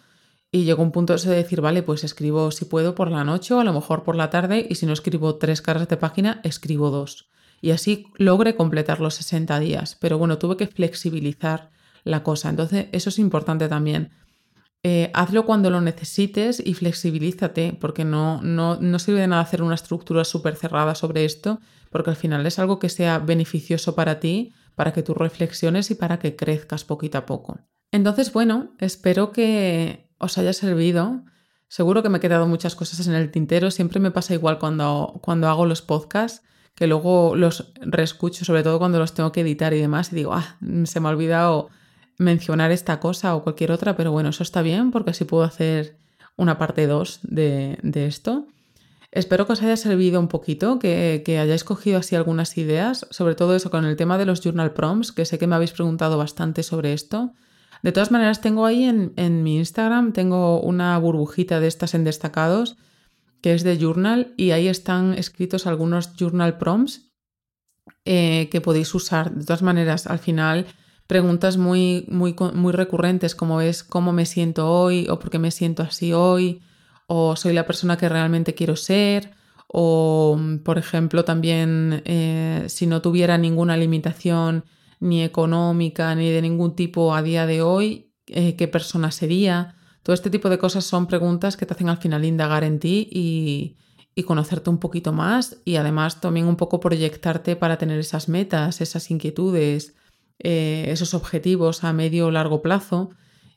y 0.51 0.65
llegó 0.65 0.83
un 0.83 0.91
punto 0.91 1.15
de 1.15 1.35
decir, 1.35 1.61
vale, 1.61 1.83
pues 1.83 2.03
escribo 2.03 2.51
si 2.51 2.65
puedo 2.65 2.95
por 2.95 3.09
la 3.09 3.23
noche 3.23 3.53
o 3.53 3.61
a 3.61 3.63
lo 3.63 3.71
mejor 3.71 4.03
por 4.03 4.17
la 4.17 4.29
tarde 4.29 4.67
y 4.69 4.75
si 4.75 4.85
no 4.85 4.91
escribo 4.91 5.35
tres 5.35 5.61
caras 5.61 5.87
de 5.87 5.95
página, 5.95 6.41
escribo 6.43 6.91
dos. 6.91 7.29
Y 7.61 7.71
así 7.71 8.07
logré 8.17 8.55
completar 8.55 8.99
los 8.99 9.13
60 9.15 9.59
días, 9.59 9.95
pero 9.99 10.17
bueno, 10.17 10.37
tuve 10.39 10.57
que 10.57 10.67
flexibilizar 10.67 11.69
la 12.03 12.23
cosa. 12.23 12.49
Entonces, 12.49 12.87
eso 12.91 13.09
es 13.09 13.19
importante 13.19 13.69
también. 13.69 14.09
Eh, 14.83 15.11
hazlo 15.13 15.45
cuando 15.45 15.69
lo 15.69 15.79
necesites 15.79 16.61
y 16.65 16.73
flexibilízate, 16.73 17.77
porque 17.79 18.03
no, 18.03 18.41
no, 18.41 18.77
no 18.81 18.99
sirve 18.99 19.21
de 19.21 19.27
nada 19.27 19.43
hacer 19.43 19.61
una 19.61 19.75
estructura 19.75 20.23
súper 20.23 20.55
cerrada 20.55 20.95
sobre 20.95 21.23
esto, 21.23 21.59
porque 21.91 22.09
al 22.09 22.15
final 22.15 22.45
es 22.47 22.57
algo 22.57 22.79
que 22.79 22.89
sea 22.89 23.19
beneficioso 23.19 23.93
para 23.93 24.19
ti, 24.19 24.53
para 24.75 24.91
que 24.91 25.03
tú 25.03 25.13
reflexiones 25.13 25.91
y 25.91 25.95
para 25.95 26.17
que 26.17 26.35
crezcas 26.35 26.83
poquito 26.83 27.19
a 27.19 27.27
poco. 27.27 27.59
Entonces, 27.91 28.33
bueno, 28.33 28.73
espero 28.79 29.31
que 29.31 30.09
os 30.17 30.37
haya 30.39 30.53
servido. 30.53 31.23
Seguro 31.67 32.01
que 32.01 32.09
me 32.09 32.17
he 32.17 32.21
quedado 32.21 32.47
muchas 32.47 32.73
cosas 32.73 33.05
en 33.07 33.13
el 33.13 33.29
tintero. 33.29 33.69
Siempre 33.69 33.99
me 33.99 34.11
pasa 34.11 34.33
igual 34.33 34.57
cuando, 34.57 35.19
cuando 35.21 35.47
hago 35.47 35.67
los 35.67 35.81
podcasts, 35.83 36.41
que 36.75 36.87
luego 36.87 37.35
los 37.35 37.73
reescucho, 37.81 38.45
sobre 38.45 38.63
todo 38.63 38.79
cuando 38.79 38.99
los 38.99 39.13
tengo 39.13 39.31
que 39.31 39.41
editar 39.41 39.73
y 39.73 39.79
demás, 39.79 40.11
y 40.11 40.15
digo, 40.15 40.33
ah, 40.33 40.57
se 40.85 40.99
me 40.99 41.07
ha 41.07 41.11
olvidado 41.11 41.69
mencionar 42.17 42.71
esta 42.71 42.99
cosa 42.99 43.35
o 43.35 43.43
cualquier 43.43 43.71
otra, 43.71 43.95
pero 43.95 44.11
bueno, 44.11 44.29
eso 44.29 44.43
está 44.43 44.61
bien 44.61 44.91
porque 44.91 45.11
así 45.11 45.25
puedo 45.25 45.43
hacer 45.43 45.97
una 46.37 46.57
parte 46.57 46.87
2 46.87 47.19
de, 47.23 47.77
esto. 47.93 48.47
Espero 49.11 49.45
que 49.45 49.53
os 49.53 49.61
haya 49.61 49.75
servido 49.75 50.19
un 50.19 50.29
poquito, 50.29 50.79
que, 50.79 51.23
hayáis 51.27 51.63
cogido 51.63 51.99
así 51.99 52.15
algunas 52.15 52.57
ideas, 52.57 53.05
sobre 53.09 53.35
todo 53.35 53.55
eso 53.55 53.69
con 53.69 53.85
el 53.85 53.97
tema 53.97 54.17
de 54.17 54.25
los 54.25 54.41
journal 54.41 54.73
prompts, 54.73 55.11
que 55.11 55.25
sé 55.25 55.37
que 55.37 55.47
me 55.47 55.55
habéis 55.55 55.73
preguntado 55.73 56.17
bastante 56.17 56.63
sobre 56.63 56.93
esto. 56.93 57.33
De 57.83 57.91
todas 57.91 58.11
maneras, 58.11 58.41
tengo 58.41 58.65
ahí 58.65 58.85
en, 58.85 59.11
en 59.17 59.43
mi 59.43 59.57
Instagram, 59.57 60.13
tengo 60.13 60.61
una 60.61 60.97
burbujita 60.99 61.59
de 61.59 61.67
estas 61.67 61.93
en 61.95 62.03
destacados, 62.03 62.77
que 63.41 63.53
es 63.53 63.63
de 63.63 63.77
journal, 63.77 64.33
y 64.37 64.51
ahí 64.51 64.67
están 64.67 65.13
escritos 65.13 65.67
algunos 65.67 66.15
journal 66.15 66.57
prompts 66.57 67.11
eh, 68.05 68.49
que 68.51 68.61
podéis 68.61 68.93
usar. 68.95 69.33
De 69.33 69.45
todas 69.45 69.61
maneras, 69.61 70.07
al 70.07 70.19
final 70.19 70.67
preguntas 71.07 71.57
muy, 71.57 72.05
muy, 72.09 72.35
muy 72.53 72.71
recurrentes 72.71 73.35
como 73.35 73.59
es 73.59 73.83
cómo 73.83 74.13
me 74.13 74.25
siento 74.25 74.71
hoy 74.71 75.07
o 75.09 75.19
por 75.19 75.29
qué 75.29 75.39
me 75.39 75.51
siento 75.51 75.83
así 75.83 76.13
hoy 76.13 76.61
o 77.07 77.35
soy 77.35 77.51
la 77.51 77.65
persona 77.65 77.97
que 77.97 78.07
realmente 78.07 78.53
quiero 78.53 78.77
ser 78.77 79.31
o, 79.67 80.39
por 80.63 80.77
ejemplo, 80.77 81.25
también 81.25 82.01
eh, 82.05 82.63
si 82.67 82.87
no 82.87 83.01
tuviera 83.01 83.37
ninguna 83.37 83.77
limitación 83.77 84.65
ni 84.99 85.23
económica 85.23 86.13
ni 86.15 86.29
de 86.29 86.41
ningún 86.41 86.75
tipo 86.75 87.13
a 87.13 87.21
día 87.21 87.45
de 87.45 87.61
hoy, 87.61 88.13
eh, 88.27 88.55
¿qué 88.55 88.67
persona 88.67 89.11
sería? 89.11 89.75
Todo 90.03 90.13
este 90.13 90.29
tipo 90.29 90.49
de 90.49 90.57
cosas 90.57 90.85
son 90.85 91.07
preguntas 91.07 91.57
que 91.57 91.65
te 91.65 91.73
hacen 91.73 91.89
al 91.89 91.97
final 91.97 92.25
indagar 92.25 92.63
en 92.63 92.79
ti 92.79 93.07
y, 93.11 93.77
y 94.15 94.23
conocerte 94.23 94.69
un 94.69 94.77
poquito 94.77 95.13
más 95.13 95.57
y 95.65 95.75
además 95.75 96.21
también 96.21 96.47
un 96.47 96.55
poco 96.57 96.79
proyectarte 96.79 97.55
para 97.55 97.77
tener 97.77 97.99
esas 97.99 98.27
metas, 98.27 98.81
esas 98.81 99.09
inquietudes, 99.11 99.95
eh, 100.39 100.85
esos 100.89 101.13
objetivos 101.13 101.83
a 101.83 101.93
medio 101.93 102.27
o 102.27 102.31
largo 102.31 102.61
plazo 102.61 103.11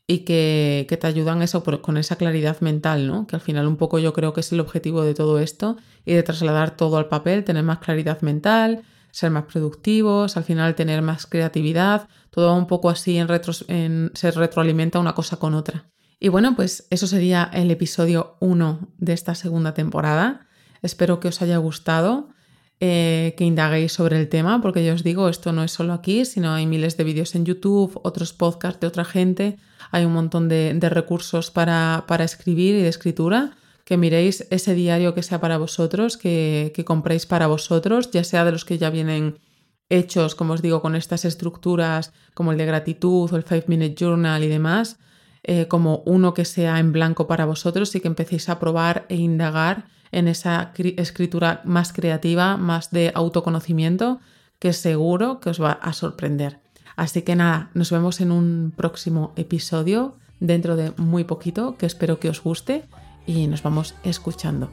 y 0.07 0.19
que, 0.21 0.87
te 1.01 1.07
ayudan 1.07 1.43
eso 1.43 1.65
con 1.65 1.97
esa 1.97 2.17
claridad 2.17 2.61
mental, 2.61 3.07
¿no? 3.07 3.27
Que 3.27 3.37
al 3.37 3.43
final 3.43 3.67
un 3.67 3.77
poco 3.77 3.99
yo 3.99 4.13
creo 4.13 4.35
que 4.35 4.41
es 4.41 4.53
el 4.53 4.61
objetivo 4.61 5.03
de 5.03 5.15
todo 5.15 5.39
esto 5.39 5.79
y 6.05 6.13
de 6.13 6.23
trasladar 6.23 6.77
todo 6.77 6.99
al 6.99 7.09
papel, 7.09 7.43
tener 7.45 7.63
más 7.65 7.79
claridad 7.79 8.21
mental, 8.21 8.83
ser 9.11 9.31
más 9.31 9.45
productivos, 9.45 10.37
al 10.37 10.45
final 10.45 10.75
tener 10.75 11.01
más 11.01 11.27
creatividad, 11.27 12.09
todo 12.31 12.55
un 12.55 12.67
poco 12.67 12.91
así 12.91 13.17
en, 13.17 13.29
en 13.69 14.11
se 14.15 14.31
retroalimenta 14.31 14.99
una 14.99 15.15
cosa 15.15 15.39
con 15.39 15.55
otra. 15.55 15.87
Y 16.21 16.29
bueno, 16.29 16.57
pues 16.57 16.87
eso 16.91 17.07
sería 17.07 17.51
el 17.53 17.71
episodio 17.71 18.37
1 18.41 18.89
de 18.99 19.13
esta 19.13 19.35
segunda 19.35 19.75
temporada. 19.75 20.47
Espero 20.83 21.21
que 21.21 21.29
os 21.29 21.43
haya 21.43 21.59
gustado. 21.59 22.29
Eh, 22.81 23.35
que 23.39 23.45
indaguéis 23.45 23.93
sobre 23.93 24.21
el 24.21 24.29
tema, 24.29 24.61
porque 24.61 24.85
yo 24.85 24.95
os 24.95 25.05
digo, 25.05 25.29
esto 25.29 25.53
no 25.53 25.63
es 25.63 25.71
solo 25.71 25.93
aquí, 25.93 26.25
sino 26.25 26.53
hay 26.53 26.67
miles 26.67 26.97
de 26.97 27.05
vídeos 27.05 27.35
en 27.37 27.47
YouTube, 27.47 27.99
otros 28.03 28.33
podcasts 28.33 28.81
de 28.81 28.89
otra 28.89 29.05
gente, 29.05 29.59
hay 29.93 30.05
un 30.05 30.13
montón 30.13 30.49
de, 30.49 30.77
recursos 30.91 31.53
para, 31.53 32.05
escribir 32.19 32.75
y 32.75 32.83
de 32.83 32.89
escritura, 32.89 33.57
que 33.85 33.97
miréis 33.97 34.47
ese 34.51 34.75
diario 34.75 35.15
que 35.15 35.23
sea 35.23 35.41
para 35.41 35.57
vosotros, 35.57 36.17
que, 36.17 36.73
compréis 36.85 37.27
para 37.27 37.47
vosotros, 37.47 38.11
ya 38.11 38.25
sea 38.25 38.45
de 38.45 38.53
los 38.53 38.65
que 38.65 38.77
ya 38.77 38.91
vienen 38.91 39.39
hechos, 39.89 40.35
como 40.35 40.55
os 40.55 40.61
digo, 40.61 40.83
con 40.83 40.97
estas 40.97 41.25
estructuras 41.25 42.13
como 42.35 42.51
el 42.51 42.59
de 42.59 42.67
gratitud 42.67 43.33
o 43.33 43.37
el 43.37 43.45
Five 43.45 43.65
Minute 43.69 43.95
Journal 43.95 44.43
y 44.43 44.49
demás, 44.49 44.99
eh, 45.45 45.69
como 45.69 46.03
uno 46.07 46.35
que 46.35 46.45
sea 46.45 46.79
en 46.79 46.93
blanco 46.93 47.27
para 47.27 47.45
vosotros 47.45 47.95
y 47.95 48.01
que 48.01 48.09
empecéis 48.09 48.49
a 48.49 48.59
probar 48.59 49.05
e 49.09 49.17
indagar 49.17 49.87
en 50.11 50.29
esa 50.29 50.73
escritura 50.77 51.61
más 51.65 51.93
creativa, 51.93 52.57
más 52.57 52.91
de 52.91 53.13
autoconocimiento, 53.15 54.21
que 54.59 54.73
seguro 54.73 55.41
que 55.41 55.51
os 55.51 55.61
va 55.61 55.73
a 55.73 55.93
sorprender. 55.93 56.61
Así 56.97 57.23
que 57.23 57.37
nada, 57.37 57.71
nos 57.75 57.91
vemos 57.91 58.21
en 58.21 58.31
un 58.31 58.73
próximo 58.75 59.33
episodio 59.37 60.17
dentro 60.41 60.77
de 60.77 60.93
muy 60.97 61.25
poquito, 61.25 61.77
que 61.77 61.87
espero 61.87 62.21
que 62.21 62.29
os 62.29 62.43
guste 62.43 62.85
y 63.27 63.47
nos 63.47 63.63
vamos 63.63 63.95
escuchando. 64.05 64.71